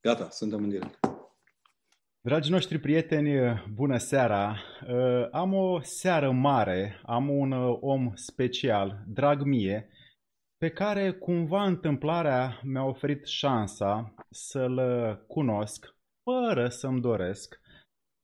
[0.00, 0.98] Gata, suntem în direct.
[2.20, 4.56] Dragi noștri prieteni, bună seara!
[4.88, 9.88] Uh, am o seară mare, am un uh, om special, drag mie,
[10.56, 17.60] pe care cumva întâmplarea mi-a oferit șansa să-l uh, cunosc, fără să-mi doresc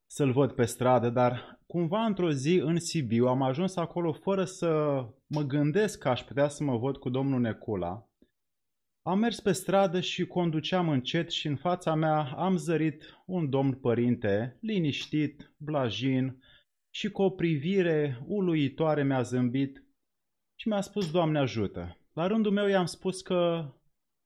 [0.06, 4.68] să-l văd pe stradă, dar cumva într-o zi în Sibiu am ajuns acolo fără să
[5.26, 8.06] mă gândesc că aș putea să mă văd cu domnul Necula
[9.02, 13.72] am mers pe stradă și conduceam încet și în fața mea am zărit un domn
[13.72, 16.42] părinte, liniștit, blajin
[16.94, 19.84] și cu o privire uluitoare mi-a zâmbit
[20.58, 21.96] și mi-a spus Doamne ajută.
[22.12, 23.72] La rândul meu i-am spus că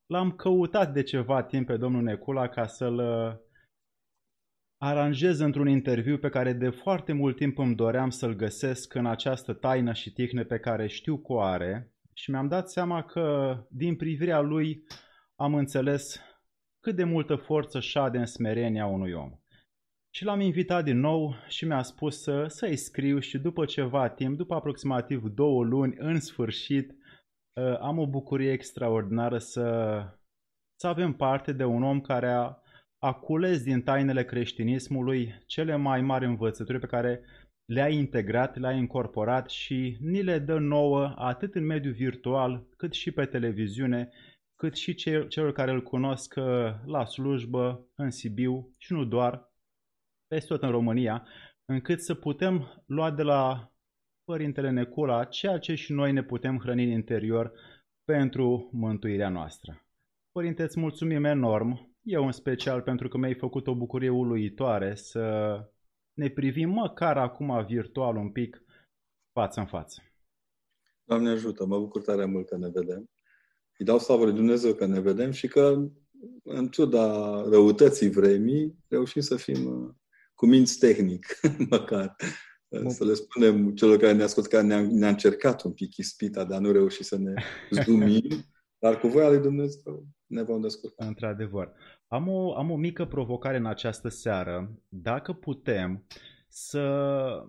[0.07, 3.37] l-am căutat de ceva timp pe domnul Necula ca să-l uh,
[4.83, 9.53] aranjez într-un interviu pe care de foarte mult timp îmi doream să-l găsesc în această
[9.53, 13.97] taină și tihne pe care știu că o are și mi-am dat seama că din
[13.97, 14.85] privirea lui
[15.35, 16.21] am înțeles
[16.81, 19.33] cât de multă forță șade în smerenia unui om.
[20.11, 24.37] Și l-am invitat din nou și mi-a spus să, să-i scriu și după ceva timp,
[24.37, 26.95] după aproximativ două luni, în sfârșit,
[27.57, 29.99] ă, am o bucurie extraordinară să,
[30.81, 32.59] să avem parte de un om care a,
[32.99, 37.21] a cules din tainele creștinismului cele mai mari învățături pe care
[37.67, 43.11] le-a integrat, le-a incorporat și ni le dă nouă atât în mediul virtual, cât și
[43.11, 44.11] pe televiziune,
[44.55, 44.95] cât și
[45.29, 46.45] celor care îl cunosc uh,
[46.85, 49.53] la slujbă, în Sibiu și nu doar,
[50.27, 51.27] peste tot în România,
[51.65, 53.73] încât să putem lua de la
[54.25, 57.53] Părintele Necula ceea ce și noi ne putem hrăni în interior
[58.05, 59.87] pentru mântuirea noastră.
[60.33, 65.59] Părinte, îți mulțumim enorm, eu în special pentru că mi-ai făcut o bucurie uluitoare să
[66.17, 68.63] ne privim măcar acum virtual un pic
[69.33, 70.03] față în față.
[71.05, 73.11] Doamne ajută, mă bucur tare mult că ne vedem.
[73.79, 75.89] Îi dau slavă lui Dumnezeu că ne vedem și că,
[76.43, 79.95] în ciuda răutății vremii, reușim să fim uh,
[80.35, 81.41] cu minți tehnic,
[81.71, 82.17] măcar.
[82.69, 82.91] Bun.
[82.91, 86.55] Să le spunem celor care ne ascultă că ne-a, ne încercat un pic ispita de
[86.55, 87.35] a nu reuși să ne
[87.85, 88.45] zumim,
[88.79, 91.07] dar cu voia lui Dumnezeu ne vom descurca.
[91.07, 91.73] Într-adevăr.
[92.07, 94.81] Am o, am o mică provocare în această seară.
[94.89, 96.07] Dacă putem
[96.49, 97.47] să,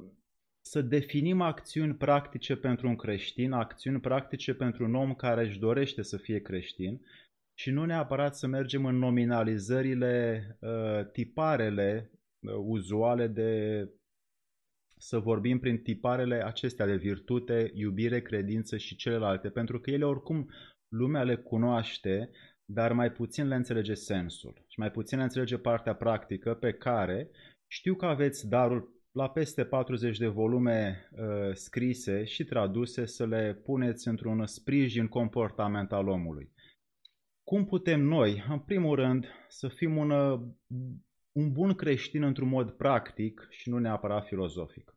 [0.62, 6.02] să definim acțiuni practice pentru un creștin, acțiuni practice pentru un om care își dorește
[6.02, 7.02] să fie creștin
[7.54, 13.52] și nu neapărat să mergem în nominalizările, uh, tiparele uh, uzuale de
[15.00, 20.50] să vorbim prin tiparele acestea de virtute, iubire, credință și celelalte, pentru că ele oricum
[20.88, 22.30] lumea le cunoaște,
[22.66, 27.30] dar mai puțin le înțelege sensul și mai puțin le înțelege partea practică pe care
[27.68, 33.62] știu că aveți darul la peste 40 de volume uh, scrise și traduse să le
[33.64, 36.52] puneți într-un sprijin comportament al omului.
[37.44, 40.40] Cum putem noi, în primul rând, să fim un, uh,
[41.32, 44.96] un bun creștin într-un mod practic și nu neapărat filozofic?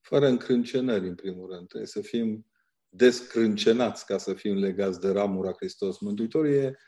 [0.00, 1.66] Fără încrâncenări, în primul rând.
[1.66, 2.46] Trebuie să fim
[2.90, 6.44] descrâncenați ca să fim legați de ramura Hristos Mântuitor.
[6.44, 6.78] E,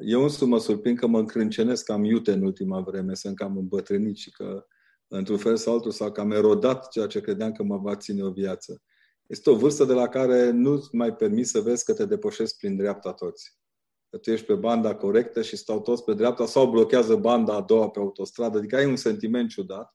[0.00, 4.16] eu însumi mă surprind că mă încrâncenesc cam iute în ultima vreme, sunt cam îmbătrânit
[4.16, 4.66] și că
[5.08, 8.30] într-un fel sau altul s-a cam erodat ceea ce credeam că mă va ține o
[8.30, 8.82] viață.
[9.26, 12.76] Este o vârstă de la care nu-ți mai permis să vezi că te depășesc prin
[12.76, 13.58] dreapta toți.
[14.10, 17.60] Că tu ești pe banda corectă și stau toți pe dreapta sau blochează banda a
[17.60, 18.58] doua pe autostradă.
[18.58, 19.94] Adică ai un sentiment ciudat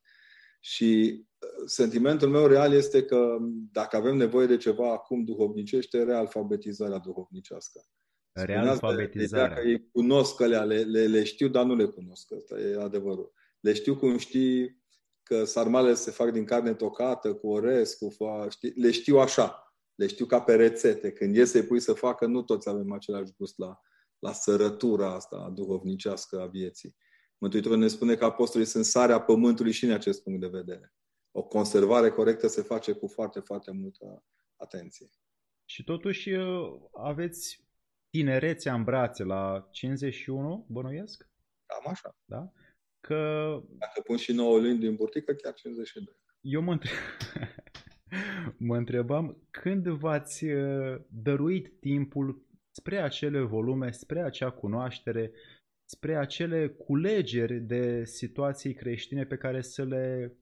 [0.60, 1.22] și
[1.66, 3.38] sentimentul meu real este că
[3.72, 7.86] dacă avem nevoie de ceva acum duhovnicește, realfabetizarea duhovnicească.
[8.32, 9.48] Realfabetizarea.
[9.48, 12.32] Dacă ei cunosc alea, le, le, le știu, dar nu le cunosc.
[12.34, 13.34] Asta e adevărul.
[13.60, 14.80] Le știu cum știi
[15.24, 18.74] că sarmalele se fac din carne tocată, cu orez, cu foa, știi?
[18.76, 19.76] le știu așa.
[19.96, 21.12] Le știu ca pe rețete.
[21.12, 23.80] Când ies să-i pui să facă, nu toți avem același gust la,
[24.20, 26.96] la sărătura asta duhovnicească a vieții.
[27.38, 30.94] Mântuitorul ne spune că apostolii sunt sarea pământului și în acest punct de vedere
[31.32, 34.24] o conservare corectă se face cu foarte, foarte multă
[34.56, 35.10] atenție.
[35.66, 37.66] Și totuși uh, aveți
[38.10, 41.30] tinerețea în brațe la 51, bănuiesc?
[41.66, 42.18] Cam așa.
[42.26, 42.52] Da?
[43.00, 43.16] Că...
[43.70, 46.16] Dacă pun și 9 luni din burtică, chiar 52.
[46.42, 46.94] Eu mă, întreb...
[48.70, 55.32] mă întrebam când v-ați uh, dăruit timpul spre acele volume, spre acea cunoaștere,
[55.86, 60.36] spre acele culegeri de situații creștine pe care să le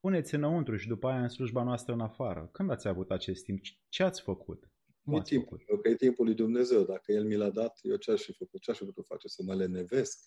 [0.00, 2.48] puneți înăuntru și după aia în slujba noastră în afară.
[2.52, 3.60] Când ați avut acest timp?
[3.88, 4.70] Ce ați făcut?
[5.04, 5.82] Cum e timpul, făcut?
[5.82, 6.84] că e timpul lui Dumnezeu.
[6.84, 8.60] Dacă El mi l-a dat, eu ce aș fi făcut?
[8.60, 9.28] Ce aș fi putut face?
[9.28, 10.18] Să mă lenevesc?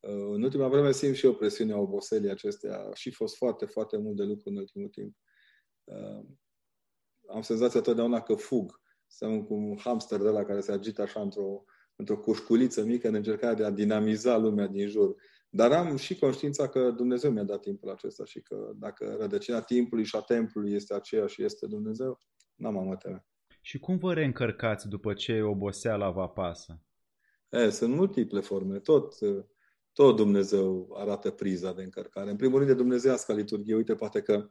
[0.00, 2.90] Uh, în ultima vreme simt și eu presiunea oboselii acestea.
[2.94, 5.16] și fost foarte, foarte mult de lucru în ultimul timp.
[5.84, 6.26] Uh,
[7.28, 8.80] am senzația totdeauna că fug.
[9.06, 11.64] Sunt cu un hamster de la care se agită așa într-o,
[11.96, 15.16] într-o cușculiță mică în încercarea de a dinamiza lumea din jur.
[15.54, 20.04] Dar am și conștiința că Dumnezeu mi-a dat timpul acesta și că dacă rădăcina timpului
[20.04, 22.20] și a templului este aceea și este Dumnezeu,
[22.54, 23.26] n-am mă teme.
[23.60, 26.82] Și cum vă reîncărcați după ce oboseala vă apasă?
[27.48, 28.78] E, sunt multiple forme.
[28.78, 29.14] Tot,
[29.92, 32.30] tot Dumnezeu arată priza de încărcare.
[32.30, 33.74] În primul rând de dumnezeiască liturghie.
[33.74, 34.50] Uite, poate că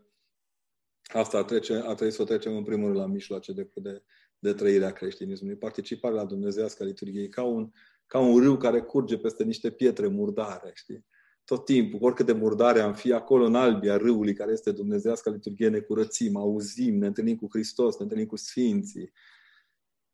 [1.01, 4.03] asta ar, trece, ar trebui să o trecem în primul rând la mijloace de, de,
[4.39, 5.57] de trăirea creștinismului.
[5.57, 7.71] Participarea la dumnezeiască liturghie ca un,
[8.11, 11.05] ca un râu care curge peste niște pietre murdare, știi?
[11.45, 15.69] Tot timpul, oricât de murdare am fi acolo în albia râului care este dumnezeiască liturghie,
[15.69, 19.11] ne curățim, auzim, ne întâlnim cu Hristos, ne întâlnim cu Sfinții.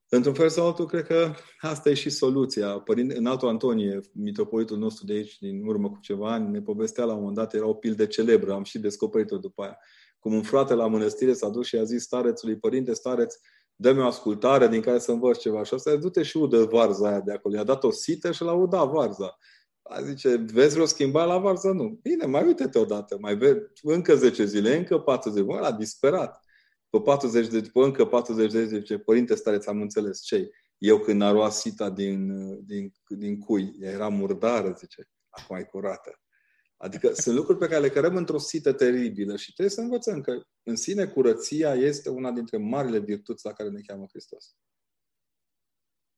[0.10, 2.80] Într-un fel sau altul, cred că asta e și soluția.
[2.80, 7.06] Părinte, în altul Antonie, mitropolitul nostru de aici, din urmă cu ceva ani, ne povestea
[7.06, 9.78] la un moment dat, era o pildă celebră, am și descoperit-o după aia.
[10.20, 13.36] Cum un frate la mănăstire s-a dus și a zis starețului, părinte, stareț,
[13.80, 15.64] dă-mi o ascultare din care să învăț ceva.
[15.64, 17.56] Și asta du-te și udă varza aia de acolo.
[17.56, 19.38] I-a dat o sită și l-a udat varza.
[19.82, 21.72] A zice, vezi vreo schimbare la varză?
[21.72, 22.00] Nu.
[22.02, 26.40] Bine, mai uite-te odată, mai vezi încă 10 zile, încă 40 Mă, l-a disperat.
[26.90, 31.00] Pe 40 de, pe încă 40 de zile, zice, părinte stareț, am înțeles ce Eu
[31.00, 32.32] când a luat sita din,
[32.66, 36.22] din, din cui, ea era murdară, zice, acum e curată.
[36.78, 40.42] Adică sunt lucruri pe care le cărăm într-o sită teribilă și trebuie să învățăm că
[40.64, 44.56] în sine curăția este una dintre marile virtuți la care ne cheamă Hristos.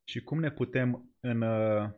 [0.04, 1.90] Și cum ne putem în, uh,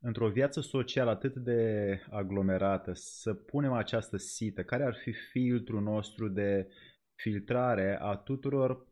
[0.00, 4.64] într-o viață socială atât de aglomerată să punem această sită?
[4.64, 6.68] Care ar fi filtrul nostru de
[7.14, 8.88] filtrare a tuturor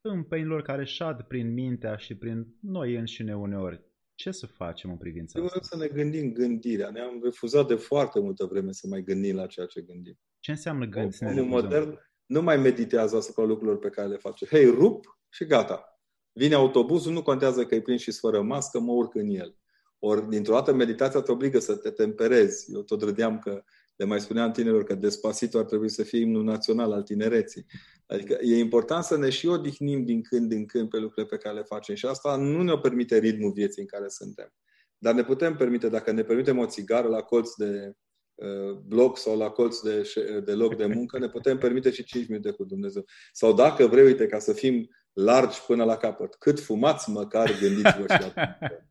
[0.00, 3.87] împenilor care șad prin mintea și prin noi înșine uneori?
[4.18, 5.58] Ce să facem în privința asta?
[5.62, 6.90] să ne gândim gândirea.
[6.90, 10.18] Ne-am refuzat de foarte multă vreme să mai gândim la ceea ce gândim.
[10.38, 11.16] Ce înseamnă gând?
[11.20, 14.46] Omul modern nu mai meditează asupra lucrurilor pe care le face.
[14.46, 16.00] Hei, rup și gata.
[16.32, 19.56] Vine autobuzul, nu contează că e plin și fără mască, mă urc în el.
[19.98, 22.72] Ori, dintr-o dată, meditația te obligă să te temperezi.
[22.72, 23.64] Eu tot râdeam că
[23.98, 27.66] le mai spuneam tinerilor că Despacito ar trebui să fie imnul național al tinereții.
[28.06, 31.54] Adică e important să ne și odihnim din când în când pe lucrurile pe care
[31.54, 34.52] le facem și asta nu ne permite ritmul vieții în care suntem.
[34.98, 37.92] Dar ne putem permite, dacă ne permitem o țigară la colț de
[38.34, 40.12] uh, bloc sau la colț de,
[40.44, 43.04] de loc de muncă, ne putem permite și 5 minute cu Dumnezeu.
[43.32, 48.14] Sau dacă vrei, uite, ca să fim largi până la capăt, cât fumați măcar, gândiți-vă
[48.14, 48.32] și la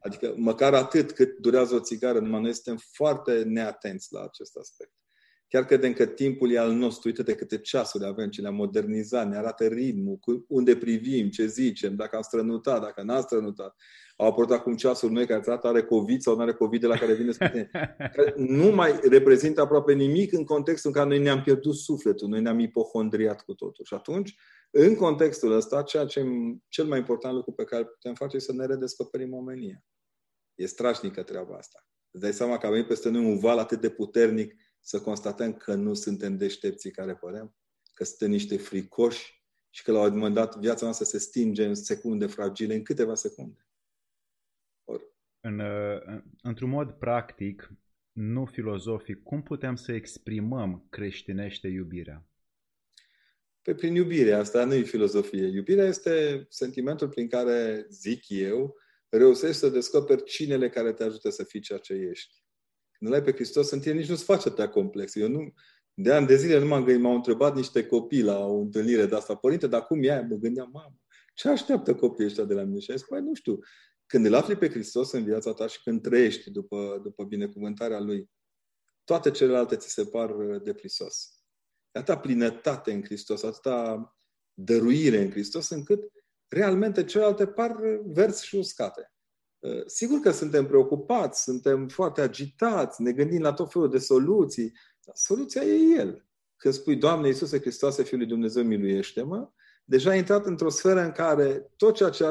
[0.00, 4.92] Adică măcar atât cât durează o țigară, numai noi suntem foarte neatenți la acest aspect.
[5.50, 9.28] Chiar credem că timpul e al nostru, uite de câte ceasuri avem, ce le-am modernizat,
[9.28, 10.18] ne arată ritmul,
[10.48, 13.76] unde privim, ce zicem, dacă am strănutat, dacă n-am strănutat.
[14.16, 16.96] Au apărut acum ceasuri noi care arată are COVID sau nu are COVID de la
[16.96, 17.70] care vine spune.
[18.36, 22.58] nu mai reprezintă aproape nimic în contextul în care noi ne-am pierdut sufletul, noi ne-am
[22.58, 23.84] ipohondriat cu totul.
[23.84, 24.34] Și atunci,
[24.70, 26.24] în contextul ăsta, ceea ce
[26.68, 29.84] cel mai important lucru pe care putem face este să ne redescoperim omenia.
[30.54, 31.88] E strașnică treaba asta.
[32.10, 35.52] Îți dai seama că a venit peste noi un val atât de puternic să constatăm
[35.52, 37.56] că nu suntem deștepții care părem,
[37.94, 41.74] că suntem niște fricoși și că la un moment dat viața noastră se stinge în
[41.74, 43.66] secunde fragile, în câteva secunde.
[44.84, 45.02] Or.
[45.40, 45.60] În,
[46.42, 47.70] într-un mod practic,
[48.12, 52.29] nu filozofic, cum putem să exprimăm creștinește iubirea?
[53.70, 55.46] Pe prin iubire, asta nu e filozofie.
[55.46, 58.76] Iubirea este sentimentul prin care, zic eu,
[59.08, 62.44] reușești să descoperi cinele care te ajută să fii ceea ce ești.
[62.90, 65.20] Când l-ai pe Hristos în tine, nici nu-ți face atâtea complexe.
[65.20, 65.52] Eu nu,
[65.94, 69.14] de ani de zile nu m-am gândit, m-au întrebat niște copii la o întâlnire de
[69.14, 69.34] asta.
[69.34, 70.26] Părinte, dar cum e aia?
[70.30, 70.96] Mă gândeam, mamă,
[71.34, 72.78] ce așteaptă copiii ăștia de la mine?
[72.78, 73.58] Și am zis, păi, nu știu,
[74.06, 78.30] când îl afli pe Hristos în viața ta și când trăiești după, după binecuvântarea Lui,
[79.04, 81.39] toate celelalte ți se par de prisos.
[81.92, 84.16] Atâta plinătate în Hristos, atâta
[84.54, 86.12] dăruire în Hristos, încât
[86.48, 89.12] realmente celelalte par verzi și uscate.
[89.58, 94.72] Uh, sigur că suntem preocupați, suntem foarte agitați, ne gândim la tot felul de soluții.
[95.04, 96.26] Dar soluția e El.
[96.56, 99.50] Când spui, Doamne Iisuse Hristoase, Fiul lui Dumnezeu, miluiește-mă,
[99.84, 102.24] deja ai intrat într-o sferă în care tot ceea ce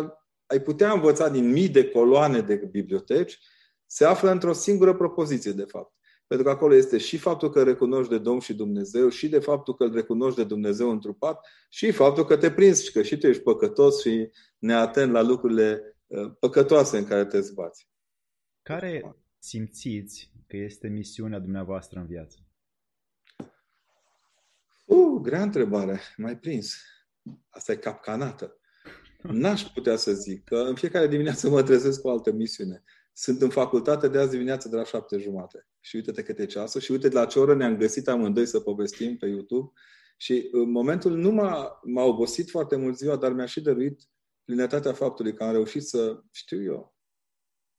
[0.46, 3.40] ai putea învăța din mii de coloane de biblioteci
[3.86, 5.94] se află într-o singură propoziție, de fapt.
[6.30, 9.76] Pentru că acolo este și faptul că recunoști de Domn și Dumnezeu, și de faptul
[9.76, 13.28] că îl recunoști de Dumnezeu întrupat, și faptul că te prinzi și că și tu
[13.28, 17.90] ești păcătos și neatent la lucrurile uh, păcătoase în care te zbați.
[18.62, 22.38] Care simțiți că este misiunea dumneavoastră în viață?
[24.86, 26.00] Uh, grea întrebare.
[26.18, 26.76] Mai prins.
[27.50, 28.60] Asta e capcanată.
[29.22, 32.84] N-aș putea să zic că în fiecare dimineață mă trezesc cu o altă misiune.
[33.22, 35.68] Sunt în facultate de azi dimineață de la șapte jumate.
[35.80, 39.26] Și uite-te câte ceasă și uite la ce oră ne-am găsit amândoi să povestim pe
[39.28, 39.72] YouTube.
[40.18, 44.02] Și în momentul nu m-a, m-a obosit foarte mult ziua, dar mi-a și dăruit
[44.44, 46.96] plinătatea faptului că am reușit să, știu eu,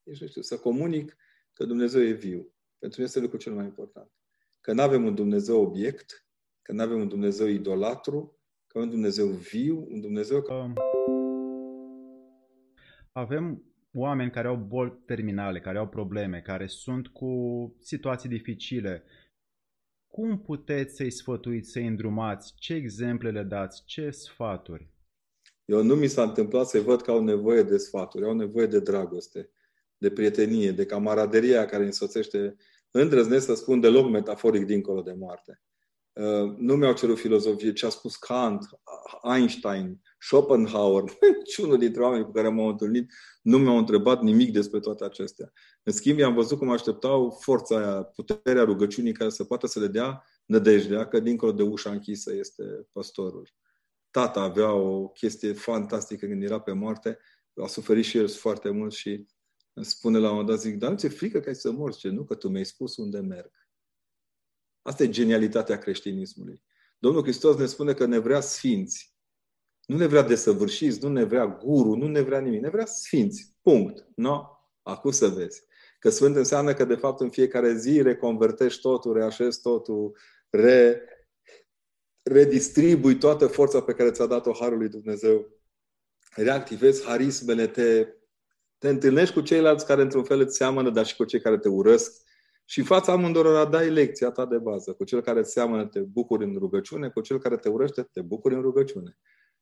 [0.03, 1.17] nici nu știu, să comunic
[1.53, 2.55] că Dumnezeu e viu.
[2.79, 4.11] Pentru mine este lucrul cel mai important.
[4.61, 6.27] Că nu avem un Dumnezeu obiect,
[6.63, 10.43] că nu avem un Dumnezeu idolatru, că avem un Dumnezeu viu, un Dumnezeu...
[10.43, 10.73] Că...
[13.13, 17.33] Avem oameni care au boli terminale, care au probleme, care sunt cu
[17.81, 19.05] situații dificile.
[20.07, 22.55] Cum puteți să-i sfătuiți, să-i îndrumați?
[22.57, 23.83] Ce exemple le dați?
[23.85, 24.91] Ce sfaturi?
[25.65, 28.81] Eu nu mi s-a întâmplat să văd că au nevoie de sfaturi, au nevoie de
[28.81, 29.51] dragoste,
[29.99, 32.57] de prietenie, de camaraderia care însoțește,
[32.91, 35.63] îndrăznesc să spun deloc metaforic dincolo de moarte.
[36.21, 38.69] Uh, nu mi-au cerut filozofie ce a spus Kant,
[39.35, 41.05] Einstein, Schopenhauer,
[41.45, 43.13] niciunul dintre oamenii cu care m-am întâlnit
[43.43, 45.53] nu mi-au întrebat nimic despre toate acestea.
[45.83, 49.87] În schimb, i-am văzut cum așteptau forța aia, puterea rugăciunii care să poată să le
[49.87, 53.49] dea nădejdea că dincolo de ușa închisă este păstorul.
[54.11, 57.19] Tata avea o chestie fantastică când era pe moarte,
[57.63, 59.27] a suferit și el foarte mult și
[59.73, 61.99] îmi spune la un moment dat, zic, dar nu ți-e frică că ai să morți?
[61.99, 62.25] Ce nu?
[62.25, 63.60] Că tu mi-ai spus unde merg.
[64.83, 66.63] Asta e genialitatea creștinismului.
[66.99, 69.15] Domnul Hristos ne spune că ne vrea sfinți.
[69.87, 72.61] Nu ne vrea desăvârșiți, nu ne vrea guru, nu ne vrea nimic.
[72.61, 73.57] Ne vrea sfinți.
[73.63, 74.07] Punct.
[74.15, 74.45] No?
[74.83, 75.63] Acum să vezi.
[75.99, 80.17] Că sfânt înseamnă că, de fapt, în fiecare zi reconvertești totul, reașezi totul,
[80.51, 81.03] re,
[82.23, 85.49] redistribui toată forța pe care ți-a dat-o Harul lui Dumnezeu.
[86.35, 88.07] Reactivezi harismele, te,
[88.79, 91.69] te întâlnești cu ceilalți care, într-un fel, îți seamănă, dar și cu cei care te
[91.69, 92.23] urăsc
[92.71, 94.93] și în fața amândurora dai lecția ta de bază.
[94.93, 98.55] Cu cel care seamănă te bucuri în rugăciune, cu cel care te urăște te bucuri
[98.55, 99.19] în rugăciune.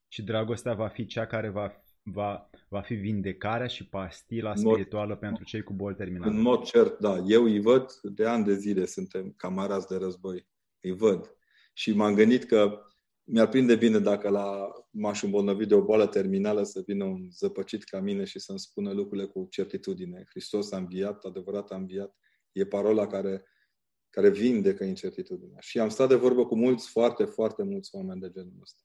[0.07, 5.19] Și dragostea va fi cea care va, va, va fi vindecarea și pastila spirituală mod,
[5.19, 6.31] pentru cei cu boli terminale.
[6.31, 7.17] În mod cert, da.
[7.25, 10.47] Eu îi văd de ani de zile, suntem camarazi de război.
[10.79, 11.35] Îi văd.
[11.73, 12.81] Și m-am gândit că
[13.23, 17.83] mi-ar prinde bine dacă la m-aș îmbolnăvi de o boală terminală să vină un zăpăcit
[17.83, 20.23] ca mine și să-mi spună lucrurile cu certitudine.
[20.29, 22.15] Hristos a înviat, adevărat a înviat
[22.51, 23.45] E parola care,
[24.09, 25.59] care vindecă incertitudinea.
[25.59, 28.83] Și am stat de vorbă cu mulți, foarte, foarte mulți oameni de genul ăsta.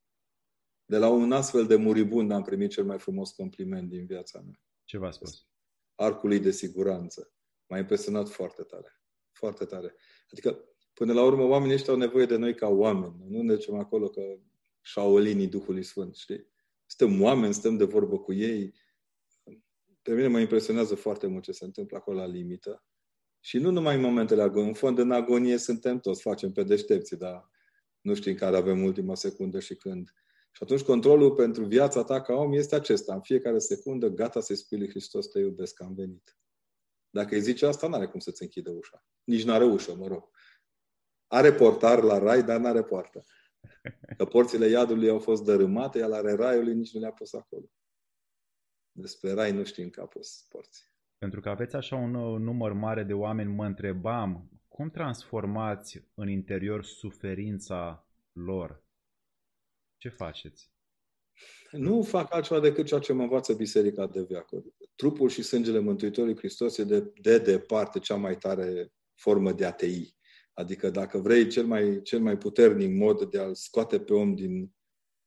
[0.85, 4.61] De la un astfel de muribund am primit cel mai frumos compliment din viața mea.
[4.85, 5.47] Ce v-a spus?
[5.95, 7.33] Arcului de siguranță.
[7.67, 9.01] M-a impresionat foarte tare.
[9.33, 9.95] Foarte tare.
[10.31, 13.25] Adică, până la urmă, oamenii ăștia au nevoie de noi ca oameni.
[13.29, 14.23] Nu ne zicem acolo că
[14.81, 16.53] șaolinii Duhului Sfânt, știi?
[16.87, 18.75] Suntem oameni, stăm de vorbă cu ei.
[20.03, 22.85] Pe mine mă impresionează foarte mult ce se întâmplă acolo la limită.
[23.45, 24.69] Și nu numai în momentele agonie.
[24.69, 27.51] În fond, în agonie suntem toți, facem pe deștepții, dar
[28.01, 30.15] nu știm care avem ultima secundă și când.
[30.51, 33.15] Și atunci controlul pentru viața ta ca om este acesta.
[33.15, 36.39] În fiecare secundă, gata să-i spui lui Hristos, te iubesc, am venit.
[37.11, 39.05] Dacă îi zice asta, nu are cum să-ți închidă ușa.
[39.25, 40.29] Nici nu are ușă, mă rog.
[41.27, 43.25] Are portar la rai, dar nu are poartă.
[44.17, 47.71] Că porțile iadului au fost dărâmate, iar la raiului nici nu le-a pus acolo.
[48.93, 50.94] Despre rai nu știm că a pus porții.
[51.19, 56.29] Pentru că aveți așa un uh, număr mare de oameni, mă întrebam, cum transformați în
[56.29, 58.85] interior suferința lor?
[59.97, 60.73] Ce faceți?
[61.71, 64.75] Nu fac altceva decât ceea ce mă învață Biserica de veacuri.
[64.95, 70.17] Trupul și sângele Mântuitorului Hristos e de, de departe cea mai tare formă de atei.
[70.53, 74.73] Adică dacă vrei cel mai, cel mai puternic mod de a-l scoate pe om din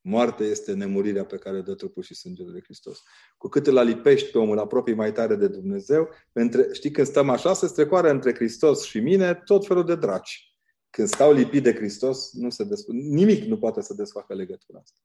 [0.09, 3.03] Moartea este nemurirea pe care dă trupul și sângele de Hristos.
[3.37, 7.29] Cu cât îl alipești pe omul, apropii mai tare de Dumnezeu, între, știi, când stăm
[7.29, 10.57] așa, se strecoară între Hristos și mine tot felul de draci.
[10.89, 14.99] Când stau lipit de Hristos, nu se desf- nimic nu poate să desfacă legătura asta.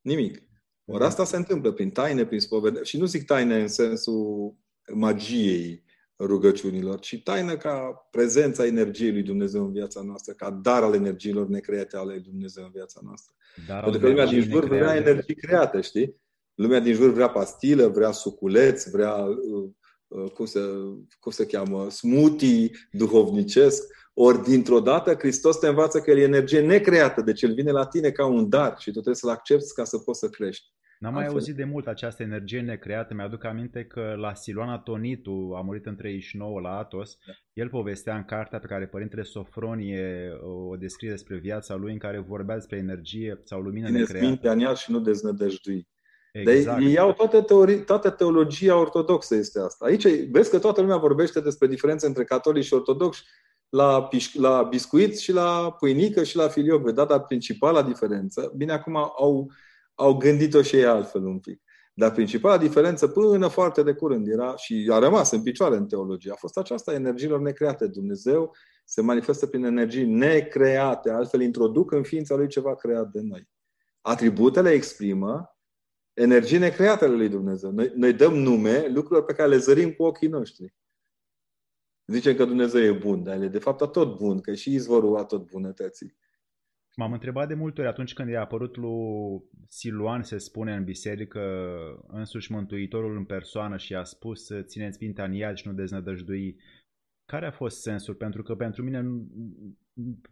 [0.00, 0.42] Nimic.
[0.84, 2.84] Ori asta se întâmplă prin taine, prin spovedere.
[2.84, 4.56] Și nu zic taine în sensul
[4.92, 5.84] magiei,
[6.18, 11.46] rugăciunilor, ci taină ca prezența energiei lui Dumnezeu în viața noastră, ca dar al energiilor
[11.46, 13.34] necreate ale lui Dumnezeu în viața noastră.
[13.66, 14.84] Dar Pentru că lumea din jur necreate.
[14.84, 16.20] vrea energii create, știi?
[16.54, 19.70] Lumea din jur vrea pastilă, vrea suculeț, vrea, uh,
[20.08, 20.60] uh, cum se,
[21.20, 23.82] cum se cheamă, smoothie duhovnicesc.
[24.14, 27.86] Ori, dintr-o dată, Hristos te învață că El e energie necreată, deci El vine la
[27.86, 30.66] tine ca un dar și tu trebuie să-L accepti ca să poți să crești.
[31.02, 33.14] N-am mai auzit de mult această energie necreată.
[33.14, 37.32] Mi-aduc aminte că la Siluana Tonitu, a murit în 39 la Atos, da.
[37.52, 40.30] el povestea în cartea pe care Părintele Sofronie
[40.70, 44.26] o descrie despre viața lui, în care vorbea despre energie sau lumină Tine necreată.
[44.26, 45.88] minte în și nu deznădăjdui.
[46.32, 46.64] Exact.
[46.64, 49.84] Dar ei iau toată, teorie, toată teologia ortodoxă este asta.
[49.84, 53.22] Aici vezi că toată lumea vorbește despre diferențe între catolici și ortodoxi
[53.68, 56.90] la, la biscuiți și la pâinică și la filioc.
[56.90, 59.52] Da, dar principala diferență, bine, acum au
[59.94, 61.62] au gândit-o și ei altfel un pic.
[61.94, 66.30] Dar principala diferență până foarte de curând era și a rămas în picioare în teologie,
[66.30, 67.86] a fost aceasta energiilor necreate.
[67.86, 73.48] Dumnezeu se manifestă prin energii necreate, altfel introduc în ființa lui ceva creat de noi.
[74.00, 75.52] Atributele exprimă
[76.14, 77.70] Energii necreate ale lui Dumnezeu.
[77.70, 80.74] Noi, noi dăm nume lucrurilor pe care le zărim cu ochii noștri.
[82.06, 84.74] Zicem că Dumnezeu e bun, dar el e de fapt tot bun, că e și
[84.74, 86.16] izvorul a tot bunătății.
[86.96, 91.40] M-am întrebat de multe ori atunci când i-a apărut lui Siluan, se spune în biserică,
[92.06, 96.56] însuși Mântuitorul în persoană și a spus țineți mintea în iad și nu deznădăjdui.
[97.24, 98.14] Care a fost sensul?
[98.14, 99.04] Pentru că pentru mine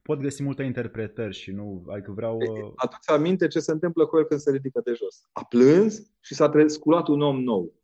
[0.02, 2.38] pot găsi multe interpretări și nu, adică vreau...
[2.76, 5.28] Aduți aminte ce se întâmplă cu el când se ridică de jos.
[5.32, 7.74] A plâns și s-a sculat un om nou.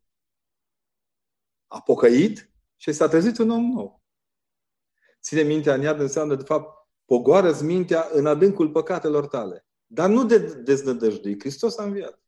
[1.67, 4.03] A pocăit și s-a trezit un om nou.
[5.21, 6.76] Ține mintea în iad înseamnă, de fapt,
[7.07, 9.65] pogoară-ți mintea în adâncul păcatelor tale.
[9.85, 11.39] Dar nu de deznădăjdui.
[11.39, 12.21] Hristos a înviat.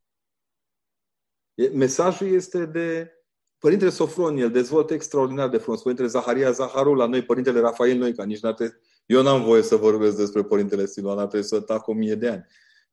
[1.72, 3.14] Mesajul este de
[3.58, 5.82] Părintele Sofron, el dezvoltă extraordinar de frumos.
[5.82, 8.54] Părintele Zaharia Zaharul, la noi, Părintele Rafael Noica, nici n-a
[9.06, 12.28] Eu n-am voie să vorbesc despre Părintele Siluan, ar trebui să tac o mie de
[12.28, 12.46] ani.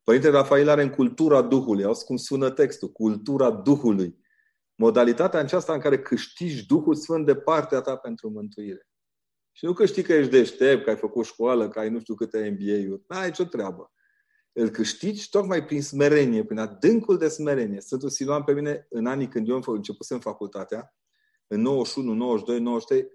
[0.03, 4.17] Părintele Rafael are în cultura Duhului, auzi cum sună textul, cultura Duhului.
[4.75, 8.86] Modalitatea aceasta în care câștigi Duhul Sfânt de partea ta pentru mântuire.
[9.57, 12.15] Și nu că știi că ești deștept, că ai făcut școală, că ai nu știu
[12.15, 13.03] câte MBA-uri.
[13.07, 13.91] N-ai nicio treabă.
[14.51, 17.81] Îl câștigi tocmai prin smerenie, prin adâncul de smerenie.
[17.81, 20.95] Sfântul Siluan pe mine, în anii când eu am început în facultatea,
[21.47, 23.07] în 91, 92, 93,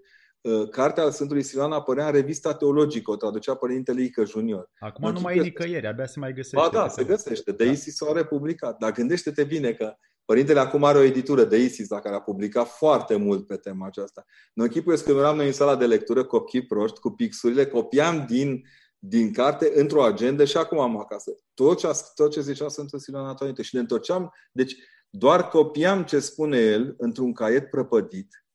[0.69, 4.71] cartea al Sfântului Siluan apărea în revista teologică, o traducea Părintele Ică Junior.
[4.79, 6.57] Acum nu mai e nicăieri, abia se mai găsește.
[6.57, 7.51] Ba da, se găsește.
[7.51, 7.71] De da.
[7.71, 8.77] ISIS s-au republicat.
[8.77, 9.95] Dar gândește-te bine că
[10.25, 13.85] Părintele acum are o editură de ISIS, la care a publicat foarte mult pe tema
[13.85, 14.25] aceasta.
[14.53, 18.63] În echipul când eram noi în sala de lectură, copii proști, cu pixurile, copiam din,
[18.99, 21.31] din carte într-o agendă și acum am acasă.
[21.53, 23.61] Tot ce, tot ce zicea Sfântul Siluan Antonite.
[23.61, 24.75] Și le întorceam, deci
[25.09, 28.45] doar copiam ce spune el într-un caiet prăpădit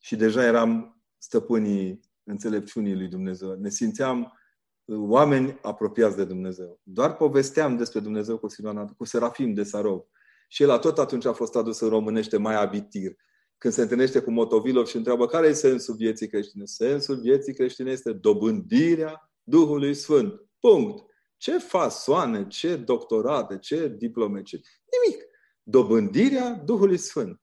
[0.00, 3.54] și deja eram stăpânii înțelepciunii lui Dumnezeu.
[3.54, 4.38] Ne simțeam
[4.84, 6.80] uh, oameni apropiați de Dumnezeu.
[6.82, 10.04] Doar povesteam despre Dumnezeu cu, Siluan, cu Serafim de Sarov
[10.52, 13.16] și el tot atunci a fost adus în românește mai abitir.
[13.58, 16.64] Când se întâlnește cu Motovilov și întreabă care e sensul vieții creștine.
[16.64, 20.42] Sensul vieții creștine este dobândirea Duhului Sfânt.
[20.60, 21.04] Punct.
[21.36, 24.60] Ce fasoane, ce doctorate, ce diplome, ce...
[25.06, 25.24] Nimic.
[25.62, 27.40] Dobândirea Duhului Sfânt.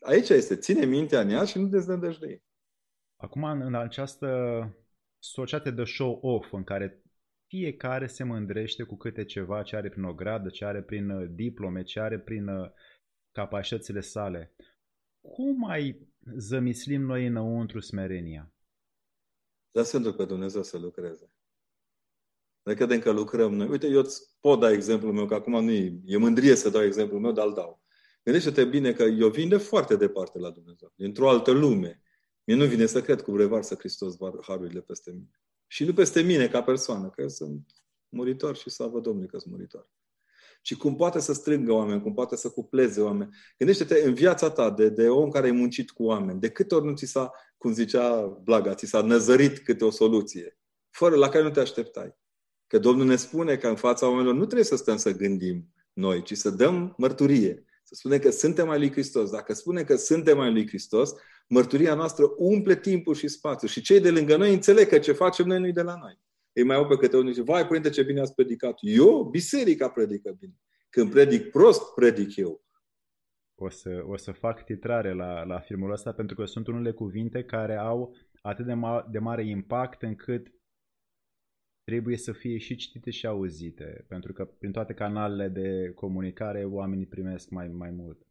[0.00, 0.56] Aici este.
[0.56, 2.44] Ține mintea în ea și nu deznădăjduie.
[3.16, 4.28] Acum, în această
[5.18, 7.03] societate de show-off în care
[7.54, 11.28] fiecare se mândrește cu câte ceva ce are prin o gradă, ce are prin uh,
[11.30, 12.70] diplome, ce are prin uh,
[13.32, 14.54] capacitățile sale.
[15.20, 18.52] Cum mai zămislim noi înăuntru smerenia?
[19.70, 21.32] Lăsându-l pe Dumnezeu să lucreze.
[22.62, 23.68] Noi credem că lucrăm noi.
[23.68, 26.82] Uite, eu îți pot da exemplul meu, că acum nu e, e mândrie să dau
[26.82, 27.82] exemplul meu, dar îl dau.
[28.22, 32.02] Gândește-te bine că eu vin de foarte departe la Dumnezeu, dintr-o altă lume.
[32.44, 35.43] Mie nu vine să cred cu revarsă Hristos harurile peste mine.
[35.66, 37.66] Și nu peste mine ca persoană, că eu sunt
[38.08, 39.88] muritor și văd Domnului că sunt muritor.
[40.62, 43.34] Și cum poate să strângă oameni, cum poate să cupleze oameni.
[43.58, 46.40] Gândește-te în viața ta de, de om care ai muncit cu oameni.
[46.40, 50.58] De câte ori nu ți s-a, cum zicea Blaga, ți s-a năzărit câte o soluție,
[50.90, 52.16] fără la care nu te așteptai.
[52.66, 56.22] Că Domnul ne spune că în fața oamenilor nu trebuie să stăm să gândim noi,
[56.22, 57.64] ci să dăm mărturie.
[57.82, 59.30] Să spunem că suntem mai lui Hristos.
[59.30, 61.14] Dacă spunem că suntem mai lui Hristos,
[61.46, 63.70] mărturia noastră umple timpul și spațiul.
[63.70, 66.22] Și cei de lângă noi înțeleg că ce facem noi nu de la noi.
[66.52, 68.78] Ei mai au pe câte unul și vai, părinte, ce bine ați predicat.
[68.80, 70.54] Eu, biserica predică bine.
[70.90, 72.64] Când predic prost, predic eu.
[73.54, 77.44] O să, o să fac titrare la, la filmul ăsta pentru că sunt unele cuvinte
[77.44, 80.52] care au atât de, ma- de mare impact încât
[81.84, 87.06] trebuie să fie și citite și auzite, pentru că prin toate canalele de comunicare oamenii
[87.06, 88.26] primesc mai, mai mult.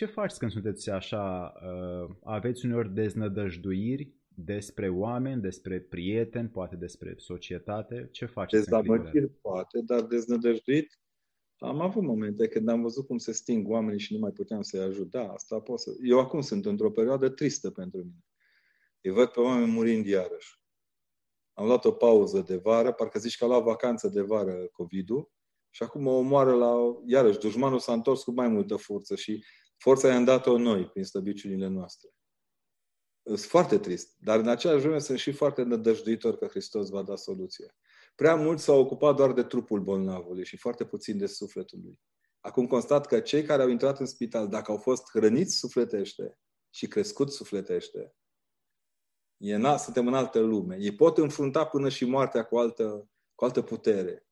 [0.00, 1.54] Uh, ce faci când sunteți așa?
[1.62, 8.08] Uh, aveți uneori deznădăjduiri despre oameni, despre prieteni, poate despre societate?
[8.12, 8.64] Ce faceți?
[8.64, 10.98] Dezamăgiri poate, dar deznădăjduit
[11.58, 14.80] am avut momente când am văzut cum se sting oamenii și nu mai puteam să-i
[14.80, 15.10] ajut.
[15.10, 15.90] Da, asta pot să...
[16.02, 18.24] Eu acum sunt într-o perioadă tristă pentru mine.
[19.00, 20.62] Îi văd pe oameni murind iarăși.
[21.52, 25.30] Am luat o pauză de vară, parcă zici că a luat vacanță de vară COVID-ul
[25.70, 26.74] și acum mă omoară la...
[27.06, 29.44] Iarăși, dușmanul s-a întors cu mai multă forță și
[29.78, 32.10] forța i-am dat-o noi prin slăbiciunile noastre.
[33.22, 37.16] Sunt foarte trist, dar în același vreme sunt și foarte nădăjduitor că Hristos va da
[37.16, 37.74] soluția.
[38.14, 42.00] Prea mult s-au ocupat doar de trupul bolnavului și foarte puțin de sufletul lui.
[42.40, 46.38] Acum constat că cei care au intrat în spital, dacă au fost hrăniți sufletește
[46.70, 48.14] și crescut sufletește,
[49.38, 50.76] E na, suntem în altă lume.
[50.80, 54.27] Ei pot înfrunta până și moartea cu altă, cu altă putere.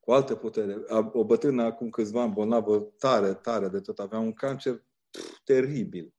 [0.00, 0.76] Cu altă putere.
[1.12, 3.98] O bătrână acum câțiva ani bolnavă tare, tare de tot.
[3.98, 6.14] Avea un cancer pf, teribil.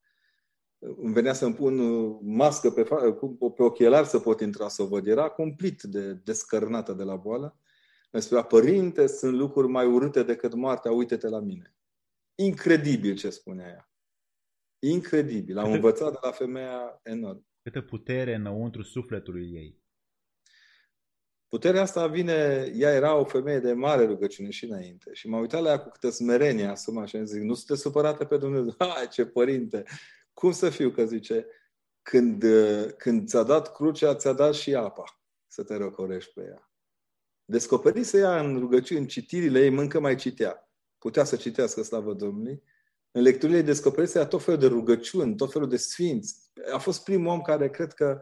[0.79, 2.83] Îmi venea să-mi pun uh, mască pe,
[3.55, 5.07] pe ochelari să pot intra să o văd.
[5.07, 7.59] Era complet de descărnată de la boală.
[8.11, 11.75] Îmi spunea, părinte, sunt lucruri mai urâte decât moartea, uite-te la mine.
[12.35, 13.91] Incredibil ce spunea ea.
[14.79, 15.57] Incredibil.
[15.57, 17.45] Am învățat de la femeia enorm.
[17.61, 19.80] Câtă putere înăuntru sufletului ei.
[21.51, 25.09] Puterea asta vine, ea era o femeie de mare rugăciune și înainte.
[25.13, 28.25] Și m-am uitat la ea cu câtă smerenie asuma și am zis, nu sunteți supărată
[28.25, 28.75] pe Dumnezeu?
[28.79, 29.83] Hai, ce părinte!
[30.33, 30.91] Cum să fiu?
[30.91, 31.45] Că zice,
[32.01, 32.43] când,
[32.97, 36.71] când ți-a dat crucea, ți-a dat și apa să te răcorești pe ea.
[37.45, 40.71] Descoperise ea în rugăciune, în citirile ei, încă mai citea.
[40.97, 42.63] Putea să citească, slavă Domnului.
[43.11, 46.51] În lecturile descoperise ea tot felul de rugăciuni, tot felul de sfinți.
[46.73, 48.21] A fost primul om care cred că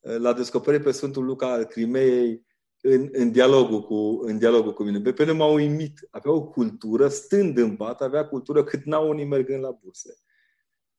[0.00, 2.45] l-a descoperit pe Sfântul Luca al Crimeei
[2.88, 5.00] în, în, dialogul cu, în dialogul cu mine.
[5.00, 6.08] Pe pene m-a uimit.
[6.10, 10.14] Avea o cultură, stând în pat, avea cultură cât n-au unii mergând la burse.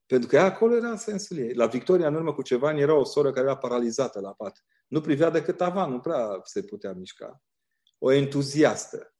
[0.05, 1.53] Pentru că acolo era sensul ei.
[1.53, 4.65] La Victoria, în urmă cu ceva ani, era o soră care era paralizată la pat.
[4.87, 7.41] Nu privea decât tavan, nu prea se putea mișca.
[7.97, 9.15] O entuziastă.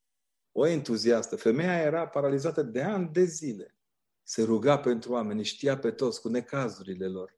[0.51, 1.35] O entuziastă.
[1.35, 3.77] Femeia era paralizată de ani de zile.
[4.23, 7.35] Se ruga pentru oameni, știa pe toți cu necazurile lor.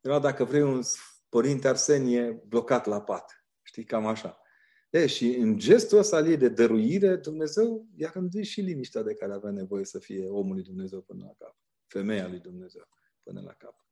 [0.00, 0.82] Era, dacă vrei, un
[1.28, 3.44] părinte Arsenie blocat la pat.
[3.62, 4.40] Știi, cam așa.
[4.90, 9.32] E, și în gestul ăsta ei de dăruire, Dumnezeu i-a rânduit și liniștea de care
[9.32, 11.56] avea nevoie să fie omul lui Dumnezeu până la cap.
[11.86, 12.88] Femeia lui Dumnezeu
[13.22, 13.86] până la cap.